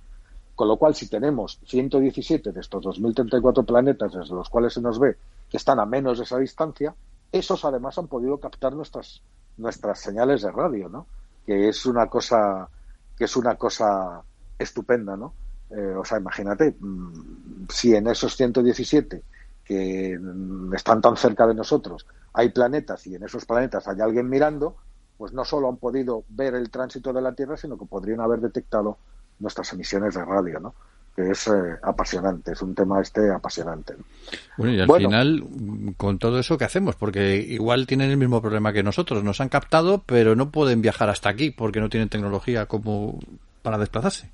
Con 0.55 0.67
lo 0.67 0.77
cual, 0.77 0.93
si 0.93 1.07
tenemos 1.07 1.59
117 1.65 2.51
de 2.51 2.59
estos 2.59 2.83
2034 2.83 3.63
planetas 3.63 4.13
desde 4.13 4.35
los 4.35 4.49
cuales 4.49 4.73
se 4.73 4.81
nos 4.81 4.99
ve 4.99 5.17
que 5.49 5.57
están 5.57 5.79
a 5.79 5.85
menos 5.85 6.17
de 6.17 6.25
esa 6.25 6.37
distancia, 6.37 6.93
esos 7.31 7.65
además 7.65 7.97
han 7.97 8.07
podido 8.07 8.37
captar 8.37 8.73
nuestras, 8.73 9.21
nuestras 9.57 9.99
señales 9.99 10.41
de 10.41 10.51
radio, 10.51 10.89
¿no? 10.89 11.07
Que 11.45 11.69
es 11.69 11.85
una 11.85 12.07
cosa, 12.07 12.69
que 13.21 13.25
es 13.25 13.36
una 13.38 13.53
cosa 13.53 14.23
estupenda, 14.57 15.15
¿no? 15.15 15.36
Eh, 15.69 15.93
o 15.95 16.03
sea, 16.03 16.17
imagínate, 16.17 16.75
mm, 16.79 17.67
si 17.69 17.93
en 17.93 18.07
esos 18.07 18.36
117 18.36 19.21
que 19.63 20.17
mm, 20.19 20.73
están 20.73 21.01
tan 21.01 21.15
cerca 21.15 21.45
de 21.45 21.53
nosotros 21.53 22.07
hay 22.34 22.49
planetas 22.49 23.05
y 23.05 23.13
en 23.13 23.21
esos 23.21 23.45
planetas 23.45 23.88
hay 23.88 24.01
alguien 24.01 24.27
mirando, 24.27 24.75
pues 25.19 25.34
no 25.34 25.45
solo 25.45 25.69
han 25.69 25.77
podido 25.77 26.23
ver 26.29 26.55
el 26.55 26.71
tránsito 26.71 27.13
de 27.13 27.21
la 27.21 27.36
Tierra, 27.36 27.57
sino 27.57 27.77
que 27.77 27.86
podrían 27.86 28.21
haber 28.21 28.41
detectado 28.41 28.97
nuestras 29.38 29.71
emisiones 29.73 30.15
de 30.15 30.25
radio, 30.25 30.60
¿no? 30.60 30.73
Que 31.15 31.32
es 31.32 31.47
eh, 31.47 31.52
apasionante, 31.84 32.54
es 32.54 32.62
un 32.62 32.74
tema 32.74 33.02
este 33.02 33.30
apasionante. 33.32 33.95
Bueno, 34.58 34.74
y 34.74 34.80
al 34.80 34.91
final, 34.91 35.43
con 35.97 36.19
todo 36.19 36.39
eso, 36.39 36.58
¿qué 36.58 36.65
hacemos? 36.65 36.95
Porque 36.95 37.38
igual 37.38 37.88
tienen 37.88 38.12
el 38.12 38.17
mismo 38.17 38.41
problema 38.41 38.74
que 38.74 38.84
nosotros, 38.84 39.24
nos 39.24 39.41
han 39.41 39.50
captado, 39.50 40.04
pero 40.06 40.36
no 40.36 40.52
pueden 40.52 40.82
viajar 40.82 41.10
hasta 41.10 41.30
aquí 41.30 41.52
porque 41.52 41.82
no 41.82 41.89
tienen 41.89 42.10
tecnología 42.10 42.65
como 42.65 43.19
para 43.62 43.78
desplazarse. 43.78 44.30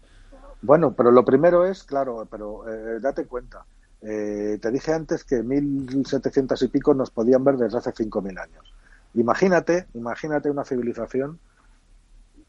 Bueno, 0.61 0.93
pero 0.93 1.11
lo 1.11 1.23
primero 1.25 1.65
es, 1.65 1.83
claro, 1.83 2.27
pero 2.29 2.67
eh, 2.69 2.99
date 2.99 3.25
cuenta, 3.25 3.65
eh, 4.01 4.59
te 4.61 4.71
dije 4.71 4.93
antes 4.93 5.23
que 5.23 5.41
1700 5.41 6.61
y 6.61 6.67
pico 6.67 6.93
nos 6.93 7.11
podían 7.11 7.43
ver 7.43 7.57
desde 7.57 7.77
hace 7.77 7.91
5.000 7.91 8.39
años. 8.41 8.73
Imagínate, 9.15 9.87
imagínate 9.93 10.49
una 10.49 10.63
civilización 10.63 11.39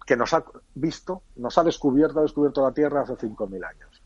que 0.06 0.16
nos 0.16 0.32
ha 0.34 0.44
visto, 0.74 1.22
nos 1.36 1.56
ha 1.58 1.64
descubierto, 1.64 2.20
ha 2.20 2.22
descubierto 2.22 2.62
la 2.62 2.72
Tierra 2.72 3.02
hace 3.02 3.14
5.000 3.14 3.66
años. 3.66 3.97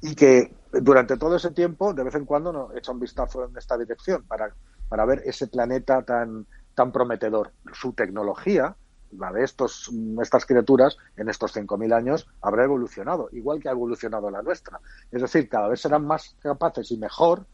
Y 0.00 0.14
que 0.14 0.54
durante 0.72 1.16
todo 1.16 1.36
ese 1.36 1.50
tiempo, 1.50 1.92
de 1.92 2.04
vez 2.04 2.14
en 2.14 2.24
cuando, 2.24 2.52
nos 2.52 2.74
echa 2.74 2.92
un 2.92 3.00
vistazo 3.00 3.44
en 3.44 3.56
esta 3.56 3.76
dirección 3.76 4.24
para, 4.24 4.54
para 4.88 5.04
ver 5.04 5.22
ese 5.24 5.46
planeta 5.48 6.02
tan, 6.02 6.46
tan 6.74 6.92
prometedor. 6.92 7.52
Su 7.72 7.92
tecnología, 7.92 8.76
la 9.12 9.32
de 9.32 9.44
estos, 9.44 9.90
estas 10.22 10.46
criaturas, 10.46 10.96
en 11.16 11.28
estos 11.28 11.54
5.000 11.54 11.94
años, 11.94 12.28
habrá 12.40 12.64
evolucionado, 12.64 13.28
igual 13.32 13.60
que 13.60 13.68
ha 13.68 13.72
evolucionado 13.72 14.30
la 14.30 14.42
nuestra. 14.42 14.80
Es 15.10 15.20
decir, 15.20 15.48
cada 15.48 15.68
vez 15.68 15.80
serán 15.80 16.06
más 16.06 16.36
capaces 16.40 16.90
y 16.90 16.96
mejor, 16.96 17.46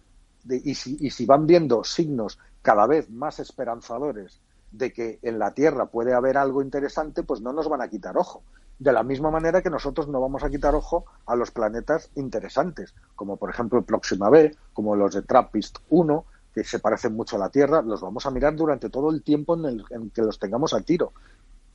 y, 0.48 0.74
si, 0.74 0.96
y 1.00 1.11
si 1.11 1.26
van 1.26 1.46
viendo 1.46 1.85
signos 1.85 2.38
cada 2.62 2.87
vez 2.87 3.11
más 3.11 3.40
esperanzadores 3.40 4.40
de 4.70 4.92
que 4.92 5.18
en 5.22 5.38
la 5.38 5.52
Tierra 5.52 5.87
puede 5.87 6.14
haber 6.14 6.37
algo 6.37 6.62
interesante, 6.62 7.22
pues 7.22 7.40
no 7.40 7.52
nos 7.52 7.68
van 7.68 7.83
a 7.83 7.88
quitar 7.88 8.16
ojo. 8.16 8.42
De 8.79 8.93
la 8.93 9.03
misma 9.03 9.31
manera 9.31 9.61
que 9.61 9.71
nosotros 9.71 10.07
no 10.09 10.21
vamos 10.21 10.45
a 10.45 10.51
quitar 10.51 10.75
ojo 10.75 11.05
a 11.27 11.35
los 11.35 11.51
planetas 11.51 12.11
interesantes, 12.14 12.95
como 13.17 13.37
por 13.37 13.51
ejemplo 13.51 13.83
Próxima 13.83 14.31
B, 14.31 14.57
como 14.73 14.95
los 14.95 15.14
de 15.14 15.23
Trappist 15.23 15.79
1, 15.91 16.25
que 16.55 16.62
se 16.62 16.79
parecen 16.79 17.14
mucho 17.14 17.37
a 17.37 17.41
la 17.41 17.51
Tierra, 17.51 17.83
los 17.83 18.01
vamos 18.01 18.25
a 18.27 18.31
mirar 18.31 18.55
durante 18.55 18.88
todo 18.88 19.11
el 19.11 19.23
tiempo 19.23 19.57
en 19.57 19.64
el 19.64 20.12
que 20.12 20.23
los 20.23 20.38
tengamos 20.38 20.75
a 20.75 20.81
tiro, 20.81 21.12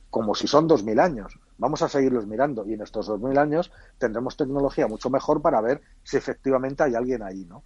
como 0.08 0.34
si 0.34 0.46
son 0.46 0.68
2.000 0.68 1.00
años. 1.00 1.38
Vamos 1.58 1.82
a 1.82 1.88
seguirlos 1.88 2.26
mirando 2.26 2.66
y 2.66 2.72
en 2.72 2.80
estos 2.80 3.08
2.000 3.08 3.38
años 3.38 3.72
tendremos 3.98 4.36
tecnología 4.36 4.86
mucho 4.86 5.10
mejor 5.10 5.42
para 5.42 5.60
ver 5.60 5.82
si 6.02 6.16
efectivamente 6.16 6.84
hay 6.84 6.94
alguien 6.94 7.22
ahí, 7.22 7.44
¿no? 7.44 7.64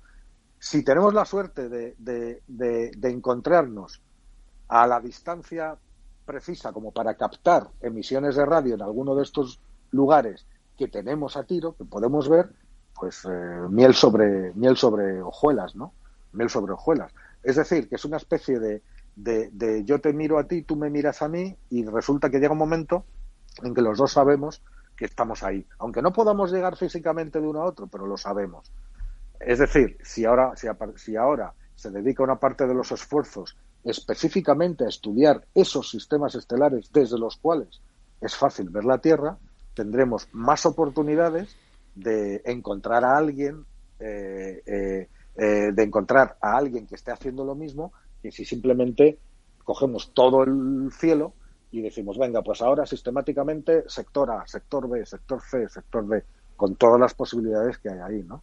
Si 0.59 0.83
tenemos 0.83 1.15
la 1.15 1.25
suerte 1.25 1.69
de, 1.69 1.95
de, 1.99 2.43
de 2.47 3.11
encontrarnos 3.11 4.03
a 4.67 4.87
la 4.87 5.01
distancia 5.01 5.77
precisa 6.29 6.73
como 6.73 6.93
para 6.93 7.15
captar 7.15 7.71
emisiones 7.81 8.37
de 8.37 8.45
radio 8.45 8.75
en 8.75 8.83
alguno 8.83 9.15
de 9.15 9.23
estos 9.23 9.61
lugares 9.93 10.47
que 10.77 10.87
tenemos 10.87 11.39
a 11.39 11.45
tiro, 11.45 11.75
que 11.75 11.87
podemos 11.87 12.29
ver, 12.29 12.51
pues 12.95 13.25
eh, 13.25 13.29
miel 13.71 13.95
sobre 13.95 14.53
miel 14.53 14.77
sobre 14.77 15.23
hojuelas, 15.23 15.75
¿no? 15.75 15.95
Miel 16.35 16.51
sobre 16.51 16.75
hojuelas. 16.75 17.15
Es 17.43 17.57
decir, 17.57 17.89
que 17.89 17.95
es 17.95 18.05
una 18.05 18.19
especie 18.19 18.61
de, 18.61 18.83
de, 19.17 19.49
de, 19.53 19.85
yo 19.85 20.03
te 20.03 20.13
miro 20.13 20.39
a 20.39 20.45
ti, 20.45 20.61
tú 20.63 20.77
me 20.77 20.91
miras 20.91 21.23
a 21.23 21.29
mí 21.29 21.57
y 21.71 21.87
resulta 21.87 22.29
que 22.29 22.41
llega 22.41 22.53
un 22.53 22.59
momento 22.59 23.05
en 23.63 23.75
que 23.75 23.81
los 23.81 23.97
dos 23.97 24.13
sabemos 24.13 24.63
que 24.97 25.07
estamos 25.07 25.43
ahí, 25.43 25.67
aunque 25.79 26.03
no 26.03 26.13
podamos 26.13 26.53
llegar 26.53 26.77
físicamente 26.77 27.41
de 27.41 27.47
uno 27.47 27.63
a 27.63 27.65
otro, 27.65 27.87
pero 27.87 28.07
lo 28.07 28.19
sabemos. 28.19 28.71
Es 29.41 29.61
decir, 29.61 29.97
si 30.03 30.27
ahora, 30.27 30.53
si, 30.57 30.69
si 30.97 31.17
ahora 31.17 31.55
se 31.75 31.91
dedica 31.91 32.23
una 32.23 32.39
parte 32.39 32.67
de 32.67 32.75
los 32.75 32.93
esfuerzos 32.93 33.57
específicamente 33.89 34.85
a 34.85 34.89
estudiar 34.89 35.47
esos 35.55 35.91
sistemas 35.91 36.35
estelares 36.35 36.91
desde 36.93 37.19
los 37.19 37.37
cuales 37.37 37.81
es 38.21 38.37
fácil 38.37 38.69
ver 38.69 38.85
la 38.85 38.99
Tierra, 38.99 39.39
tendremos 39.75 40.29
más 40.33 40.67
oportunidades 40.67 41.57
de 41.95 42.43
encontrar 42.45 43.05
a 43.05 43.17
alguien, 43.17 43.65
eh, 43.99 44.63
eh, 44.67 45.09
eh, 45.37 45.73
de 45.73 45.83
encontrar 45.83 46.37
a 46.41 46.57
alguien 46.57 46.87
que 46.87 46.97
esté 46.97 47.13
haciendo 47.13 47.45
lo 47.45 47.55
mismo, 47.55 47.93
que 48.23 48.31
si 48.31 48.45
simplemente 48.45 49.19
cogemos 49.65 50.13
todo 50.13 50.43
el 50.43 50.91
cielo 50.93 51.33
y 51.71 51.81
decimos, 51.81 52.19
venga, 52.19 52.43
pues 52.43 52.61
ahora 52.61 52.85
sistemáticamente 52.87 53.85
sector 53.89 54.31
A, 54.31 54.47
sector 54.47 54.89
B, 54.89 55.05
sector 55.07 55.41
C, 55.41 55.69
sector 55.69 56.07
D, 56.07 56.25
con 56.57 56.77
todas 56.77 57.01
las 57.01 57.15
posibilidades 57.15 57.79
que 57.79 57.89
hay 57.89 57.99
ahí, 57.99 58.23
¿no? 58.23 58.43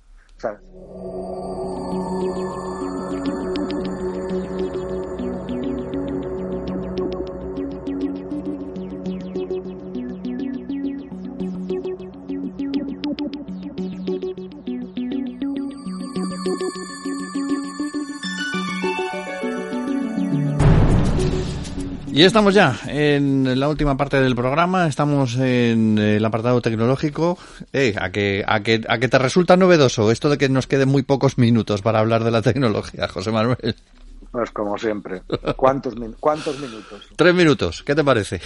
Y 22.16 22.24
estamos 22.24 22.54
ya 22.54 22.80
en 22.88 23.60
la 23.60 23.68
última 23.68 23.98
parte 23.98 24.22
del 24.22 24.38
programa, 24.38 24.88
estamos 24.88 25.36
en 25.36 25.98
el 25.98 26.24
apartado 26.24 26.62
tecnológico. 26.62 27.38
Eh, 27.74 27.94
a, 28.00 28.10
que, 28.10 28.42
a, 28.48 28.62
que, 28.62 28.82
a 28.88 29.00
que 29.00 29.10
te 29.10 29.20
resulta 29.20 29.58
novedoso 29.58 30.10
esto 30.10 30.30
de 30.30 30.38
que 30.38 30.48
nos 30.48 30.66
queden 30.66 30.88
muy 30.88 31.04
pocos 31.04 31.38
minutos 31.38 31.82
para 31.82 32.00
hablar 32.00 32.24
de 32.24 32.32
la 32.32 32.42
tecnología, 32.42 33.10
José 33.10 33.32
Manuel. 33.32 33.76
Pues 34.32 34.50
como 34.52 34.78
siempre. 34.78 35.24
¿Cuántos, 35.58 35.94
¿Cuántos 36.22 36.58
minutos? 36.58 37.06
Tres 37.18 37.36
minutos, 37.36 37.84
¿qué 37.84 37.94
te 37.94 38.04
parece? 38.06 38.40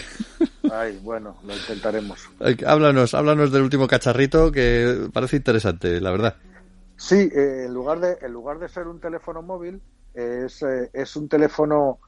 Ay, 0.74 1.00
bueno, 1.04 1.38
lo 1.46 1.56
intentaremos. 1.56 2.28
Háblanos, 2.66 3.14
háblanos 3.14 3.52
del 3.52 3.62
último 3.62 3.88
cacharrito 3.88 4.52
que 4.52 5.10
parece 5.14 5.36
interesante, 5.36 6.02
la 6.02 6.10
verdad. 6.10 6.36
Sí, 6.98 7.30
eh, 7.32 7.66
en, 7.68 7.74
lugar 7.76 8.00
de, 8.00 8.18
en 8.20 8.34
lugar 8.34 8.58
de 8.58 8.68
ser 8.68 8.88
un 8.88 9.00
teléfono 9.00 9.44
móvil, 9.44 9.80
es, 10.16 10.64
eh, 10.64 10.90
es 10.92 11.16
un 11.16 11.30
teléfono 11.30 12.00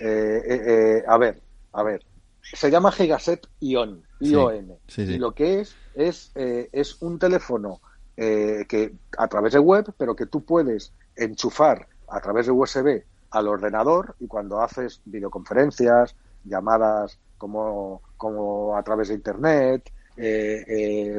eh, 0.00 0.42
eh, 0.44 0.62
eh, 0.66 1.04
a 1.06 1.18
ver, 1.18 1.42
a 1.72 1.82
ver. 1.82 2.04
Se 2.42 2.70
llama 2.70 2.90
Gigaset 2.90 3.46
Ion, 3.60 4.02
ION. 4.20 4.78
Y 4.96 5.18
lo 5.18 5.34
que 5.34 5.60
es, 5.60 5.76
es, 5.94 6.32
es 6.34 7.00
un 7.02 7.18
teléfono 7.18 7.80
que 8.16 8.94
a 9.16 9.28
través 9.28 9.52
de 9.52 9.58
web, 9.58 9.92
pero 9.96 10.16
que 10.16 10.26
tú 10.26 10.44
puedes 10.44 10.92
enchufar 11.16 11.86
a 12.08 12.20
través 12.20 12.46
de 12.46 12.52
USB 12.52 13.02
al 13.30 13.48
ordenador 13.48 14.16
y 14.18 14.26
cuando 14.26 14.60
haces 14.60 15.00
videoconferencias, 15.04 16.16
llamadas 16.44 17.18
como, 17.38 18.02
como 18.16 18.76
a 18.76 18.82
través 18.82 19.08
de 19.08 19.14
Internet, 19.14 19.92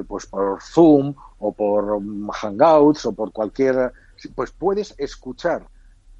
pues 0.07 0.25
por 0.25 0.61
Zoom 0.61 1.15
o 1.39 1.53
por 1.53 2.01
Hangouts 2.33 3.05
o 3.05 3.13
por 3.13 3.31
cualquier, 3.31 3.93
pues 4.35 4.51
puedes 4.51 4.93
escuchar 4.97 5.65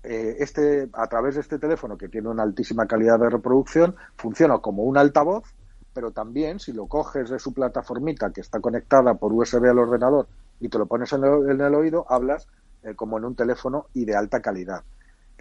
eh, 0.03 0.37
este, 0.39 0.89
a 0.93 1.07
través 1.07 1.35
de 1.35 1.41
este 1.41 1.59
teléfono 1.59 1.97
que 1.97 2.09
tiene 2.09 2.29
una 2.29 2.43
altísima 2.43 2.87
calidad 2.87 3.19
de 3.19 3.29
reproducción, 3.29 3.95
funciona 4.15 4.57
como 4.57 4.83
un 4.83 4.97
altavoz, 4.97 5.53
pero 5.93 6.11
también 6.11 6.59
si 6.59 6.73
lo 6.73 6.87
coges 6.87 7.29
de 7.29 7.39
su 7.39 7.53
plataformita 7.53 8.31
que 8.31 8.41
está 8.41 8.59
conectada 8.59 9.15
por 9.15 9.33
USB 9.33 9.65
al 9.65 9.79
ordenador 9.79 10.27
y 10.59 10.69
te 10.69 10.77
lo 10.77 10.85
pones 10.85 11.11
en 11.13 11.23
el, 11.23 11.75
oído, 11.75 12.05
hablas 12.09 12.47
eh, 12.83 12.95
como 12.95 13.17
en 13.17 13.25
un 13.25 13.35
teléfono 13.35 13.87
y 13.93 14.05
de 14.05 14.15
alta 14.15 14.41
calidad. 14.41 14.83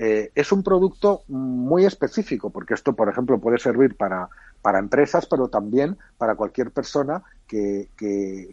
Eh, 0.03 0.33
es 0.35 0.51
un 0.51 0.63
producto 0.63 1.25
muy 1.29 1.85
específico, 1.85 2.49
porque 2.49 2.73
esto, 2.73 2.95
por 2.95 3.11
ejemplo, 3.11 3.39
puede 3.39 3.59
servir 3.59 3.99
para, 3.99 4.31
para 4.63 4.79
empresas, 4.79 5.27
pero 5.27 5.49
también 5.49 5.99
para 6.17 6.37
cualquier 6.37 6.71
persona 6.71 7.23
que, 7.47 7.91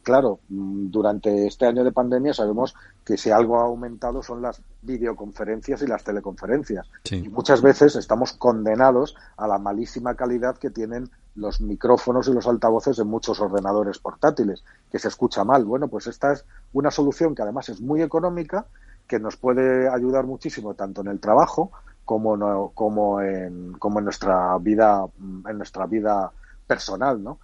claro, 0.04 0.42
mm, 0.50 0.90
durante 0.90 1.48
este 1.48 1.66
año 1.66 1.86
de 1.86 1.94
pandemia 1.94 2.34
sabemos 2.34 2.76
que 3.06 3.16
si 3.16 3.32
algo 3.32 3.62
ha 3.62 3.64
aumentado 3.64 4.22
son 4.22 4.42
las 4.42 4.62
videoconferencias 4.82 5.82
y 5.84 5.88
las 5.88 6.04
teleconferencias. 6.04 6.86
Y 7.12 7.30
muchas 7.30 7.62
veces 7.62 7.96
estamos 7.96 8.34
condenados 8.34 9.16
a 9.38 9.48
la 9.48 9.58
malísima 9.58 10.16
calidad 10.16 10.58
que 10.58 10.70
tienen 10.70 11.10
los 11.36 11.62
micrófonos 11.62 12.28
y 12.28 12.34
los 12.34 12.48
altavoces 12.48 12.98
de 12.98 13.06
muchos 13.06 13.40
ordenadores 13.40 14.00
portátiles, 14.00 14.66
que 14.92 15.00
se 15.00 15.08
escucha 15.08 15.46
mal. 15.46 15.64
Bueno, 15.64 15.88
pues 15.88 16.08
esta 16.08 16.34
es 16.34 16.44
una 16.74 16.92
solución 16.92 17.36
que 17.36 17.44
además 17.44 17.70
es 17.70 17.80
muy 17.80 18.02
económica, 18.02 18.66
que 19.08 19.20
nos 19.20 19.38
puede 19.38 19.90
ayudar 19.90 20.26
muchísimo 20.26 20.74
tanto 20.74 21.02
en 21.02 21.08
el 21.08 21.20
trabajo 21.20 21.72
como, 22.06 22.72
como, 22.74 23.22
en, 23.22 23.74
como 23.74 24.00
en 24.00 24.06
nuestra 24.06 24.58
vida, 24.60 25.06
en 25.48 25.58
nuestra 25.58 25.86
vida 25.86 26.32
personal, 26.68 27.24
¿no? 27.24 27.40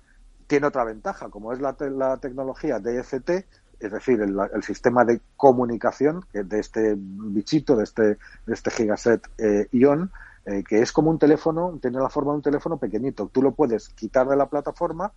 tiene 0.48 0.68
otra 0.68 0.84
ventaja, 0.84 1.30
como 1.30 1.54
es 1.54 1.60
la, 1.60 1.76
la 1.80 2.18
tecnología 2.18 2.80
DFT, 2.80 3.30
es 3.80 3.92
decir, 3.92 4.22
el, 4.22 4.64
sistema 4.64 5.04
de 5.04 5.20
comunicación 5.36 6.24
de 6.32 6.60
este 6.60 6.96
bichito, 6.96 7.76
de 7.76 7.84
este, 7.84 8.04
de 8.04 8.54
este 8.54 8.72
gigaset 8.72 9.28
eh, 9.38 9.68
ION, 9.72 10.12
eh, 10.46 10.64
que 10.64 10.82
es 10.82 10.92
como 10.92 11.10
un 11.10 11.20
teléfono, 11.20 11.80
tiene 11.82 12.00
la 12.00 12.10
forma 12.10 12.32
de 12.32 12.38
un 12.38 12.42
teléfono 12.44 12.78
pequeñito. 12.78 13.30
Tú 13.34 13.42
lo 13.42 13.54
puedes 13.54 13.90
quitar 13.90 14.28
de 14.28 14.38
la 14.38 14.48
plataforma 14.48 15.12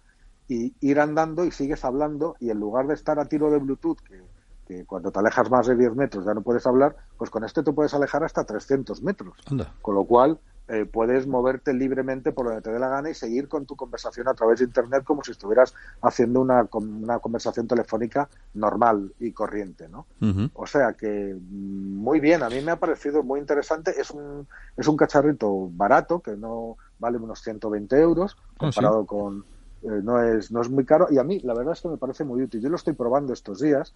y 0.49 0.75
ir 0.81 1.01
andando 1.01 1.45
y 1.45 1.51
sigues 1.51 1.85
hablando 1.85 2.37
y 2.41 2.51
en 2.51 2.59
lugar 2.59 2.87
de 2.87 2.95
estar 2.95 3.19
a 3.19 3.27
tiro 3.27 3.51
de 3.51 3.59
Bluetooth, 3.59 4.01
que, 4.01 4.23
que 4.67 4.85
cuando 4.85 5.11
te 5.11 5.19
alejas 5.19 5.51
más 5.51 5.67
de 5.67 5.77
10 5.77 5.95
metros 5.95 6.25
ya 6.25 6.35
no 6.35 6.43
puedes 6.43 6.67
hablar, 6.67 6.97
pues 7.17 7.31
con 7.31 7.45
este 7.45 7.63
te 7.63 7.73
puedes 7.73 7.95
alejar 7.95 8.25
hasta 8.25 8.45
300 8.45 9.03
metros. 9.03 9.35
Con 9.81 9.95
lo 9.95 10.05
cual 10.05 10.39
eh, 10.69 10.85
puedes 10.85 11.29
moverte 11.29 11.73
libremente 11.73 12.33
por 12.33 12.47
donde 12.47 12.61
te 12.61 12.73
dé 12.73 12.81
la 12.81 12.89
gana 12.89 13.09
y 13.09 13.15
seguir 13.15 13.47
con 13.47 13.67
tu 13.67 13.77
conversación 13.77 14.27
a 14.27 14.35
través 14.35 14.59
de 14.59 14.65
Internet 14.65 15.05
como 15.05 15.23
si 15.23 15.31
estuvieras 15.31 15.75
haciendo 16.03 16.41
una, 16.41 16.69
una 16.73 17.21
conversación 17.21 17.69
telefónica 17.69 18.29
normal 18.55 19.13
y 19.21 19.31
corriente, 19.31 19.89
¿no? 19.89 20.07
O 20.55 20.67
sea 20.67 20.95
que 20.95 21.37
mm, 21.39 21.97
muy 21.97 22.19
bien, 22.19 22.43
a 22.43 22.49
mí 22.49 22.61
me 22.63 22.73
ha 22.73 22.81
parecido 22.81 23.23
muy 23.23 23.39
interesante. 23.39 23.95
Es 23.97 24.11
un, 24.11 24.49
es 24.77 24.89
un 24.89 24.97
cacharrito 24.97 25.71
barato 25.71 26.19
que 26.19 26.37
no 26.37 26.77
vale 26.99 27.19
unos 27.19 27.43
120 27.43 28.01
euros 28.01 28.37
ah, 28.37 28.55
comparado 28.59 29.07
con... 29.07 29.45
Eh, 29.83 30.01
no, 30.03 30.21
es, 30.21 30.51
no 30.51 30.63
es 30.63 30.69
muy 30.69 30.85
caro 30.85 31.07
y 31.11 31.19
a 31.19 31.23
mí 31.23 31.39
la 31.41 31.55
verdad 31.55 31.75
es 31.75 31.83
que 31.83 31.89
me 31.89 31.97
parece 31.97 32.25
muy 32.25 32.43
útil. 32.43 32.61
Yo 32.61 32.71
lo 32.71 32.77
estoy 32.77 32.95
probando 32.95 33.33
estos 33.33 33.61
días 33.61 33.95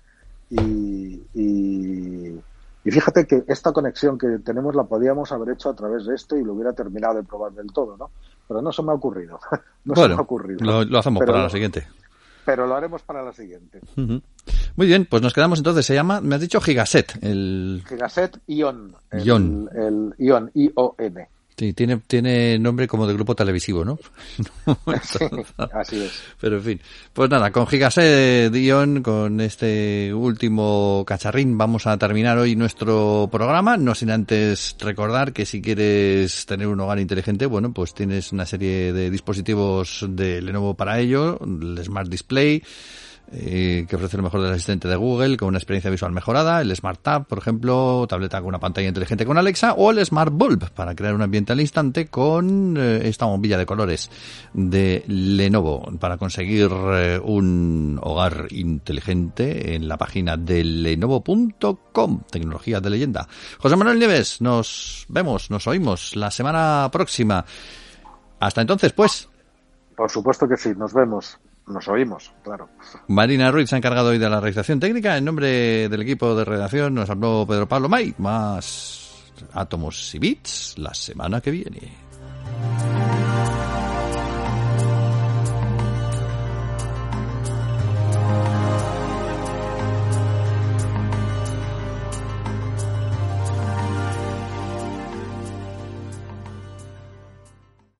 y, 0.51 1.23
y 1.35 2.41
y 2.85 2.91
fíjate 2.91 3.27
que 3.27 3.45
esta 3.47 3.73
conexión 3.73 4.17
que 4.17 4.39
tenemos 4.39 4.75
la 4.75 4.85
podíamos 4.85 5.31
haber 5.33 5.55
hecho 5.55 5.69
a 5.69 5.75
través 5.75 6.07
de 6.07 6.15
esto 6.15 6.37
y 6.37 6.45
lo 6.45 6.55
hubiera 6.55 6.73
terminado 6.73 7.15
de 7.17 7.23
probar 7.23 7.53
del 7.53 7.71
todo, 7.73 7.97
¿no? 7.97 8.11
Pero 8.49 8.63
no 8.63 8.73
se 8.73 8.83
me 8.83 8.93
ha 8.93 8.95
ocurrido. 8.95 9.39
no 9.85 9.95
se 9.95 10.09
me 10.09 10.15
ha 10.15 10.21
ocurrido. 10.21 10.85
Lo, 10.85 10.99
hacemos 10.99 11.25
para 11.25 11.43
la 11.43 11.51
siguiente. 11.51 11.87
Pero 12.45 12.67
lo 12.67 12.75
haremos 12.75 13.03
para 13.03 13.23
la 13.23 13.33
siguiente. 13.33 13.81
Muy 13.97 14.87
bien, 14.87 15.07
pues 15.09 15.21
nos 15.21 15.35
quedamos 15.35 15.59
entonces. 15.59 15.85
Se 15.85 15.95
llama, 15.95 16.23
me 16.23 16.35
has 16.35 16.41
dicho 16.41 16.61
Gigaset. 16.61 17.23
El... 17.23 17.85
Gigaset 17.87 18.39
Ion. 18.47 18.97
Ion. 19.13 19.69
El, 19.75 19.83
el 19.83 20.15
Ion, 20.19 20.51
I-O-N. 20.55 21.29
Sí, 21.61 21.75
tiene, 21.75 21.99
tiene 21.99 22.59
nombre 22.59 22.89
como 22.89 23.07
de 23.07 23.13
grupo 23.13 23.35
televisivo, 23.35 23.85
¿no? 23.85 23.99
así 25.75 26.01
es. 26.01 26.23
Pero 26.41 26.57
en 26.57 26.63
fin. 26.63 26.81
Pues 27.13 27.29
nada, 27.29 27.53
con 27.53 27.67
Gigaset 27.67 28.51
Dion, 28.51 29.03
con 29.03 29.43
este 29.43 30.11
último 30.15 31.05
cacharrín, 31.07 31.59
vamos 31.59 31.87
a 31.87 31.99
terminar 31.99 32.39
hoy 32.39 32.57
nuestro 32.57 33.29
programa. 33.31 33.77
No 33.77 33.95
sin 33.95 34.11
antes 34.11 34.75
recordar 34.81 35.35
que 35.35 35.45
si 35.45 35.61
quieres 35.61 36.47
tener 36.47 36.67
un 36.67 36.81
hogar 36.81 36.99
inteligente, 36.99 37.45
bueno, 37.45 37.75
pues 37.75 37.93
tienes 37.93 38.33
una 38.33 38.47
serie 38.47 38.95
de 38.95 39.11
dispositivos 39.11 40.07
de 40.09 40.41
Lenovo 40.41 40.73
para 40.73 40.99
ello, 40.99 41.39
el 41.45 41.79
Smart 41.85 42.09
Display, 42.09 42.63
eh, 43.33 43.87
que 43.89 43.95
ofrece 43.95 44.17
lo 44.17 44.25
mejor 44.25 44.43
del 44.43 44.53
asistente 44.53 44.89
de 44.89 44.97
Google 44.97 45.37
con 45.37 45.49
una 45.49 45.59
experiencia 45.59 45.91
visual 45.91 46.11
mejorada, 46.11 46.61
el 46.61 46.75
Smart 46.75 47.01
Tab, 47.01 47.27
por 47.27 47.39
ejemplo, 47.39 48.05
tableta 48.09 48.41
con 48.41 48.49
una 48.49 48.59
pantalla 48.59 48.89
inteligente 48.89 49.25
con 49.25 49.39
Alexa, 49.39 49.75
o 49.75 49.93
el 49.93 50.05
Smart 50.05 50.33
Bulb 50.33 50.71
para 50.73 50.97
crear 50.97 51.15
un 51.15 51.23
ambiente 51.23 51.53
al 51.53 51.61
instante 51.61 52.09
con 52.09 52.77
eh, 52.77 53.03
esta 53.05 53.27
bombilla 53.27 53.57
de 53.57 53.67
colores 53.67 54.11
de 54.53 55.05
Lenovo 55.07 55.93
para 56.01 56.17
conseguir 56.17 56.71
eh, 56.73 57.21
un 57.23 58.01
hogar 58.03 58.49
inteligente 58.51 59.77
en 59.77 59.87
la 59.87 59.97
página 59.97 60.37
de 60.37 60.65
lenovo.com, 60.65 62.23
tecnología 62.31 62.81
de 62.81 62.91
leyenda. 62.91 63.29
José 63.59 63.77
Manuel 63.77 63.99
Nieves, 63.99 64.41
nos 64.41 65.07
vemos, 65.09 65.51
nos 65.51 65.69
oímos 65.69 66.17
la 66.17 66.33
semana 66.33 66.89
próxima. 66.91 67.45
Hasta 68.41 68.61
entonces, 68.61 68.93
pues. 68.93 69.29
Por 69.97 70.11
supuesto 70.11 70.49
que 70.49 70.57
sí, 70.57 70.71
nos 70.77 70.93
vemos. 70.93 71.39
Nos 71.71 71.87
oímos, 71.89 72.33
claro. 72.43 72.69
Marina 73.09 73.51
Ruiz 73.51 73.71
se 73.71 73.77
ha 73.77 73.79
encargado 73.79 74.11
hoy 74.11 74.19
de 74.19 74.29
la 74.29 74.41
realización 74.41 74.81
técnica. 74.81 75.17
En 75.17 75.25
nombre 75.25 75.89
del 75.89 76.03
equipo 76.03 76.35
de 76.35 76.45
redacción 76.45 76.95
nos 76.95 77.09
habló 77.09 77.47
Pedro 77.47 77.69
Pablo 77.69 77.89
May. 77.89 78.15
Más 78.19 79.11
átomos 79.53 80.15
y 80.15 80.19
bits 80.19 80.75
la 80.79 80.93
semana 80.93 81.41
que 81.41 81.51
viene. 81.51 81.93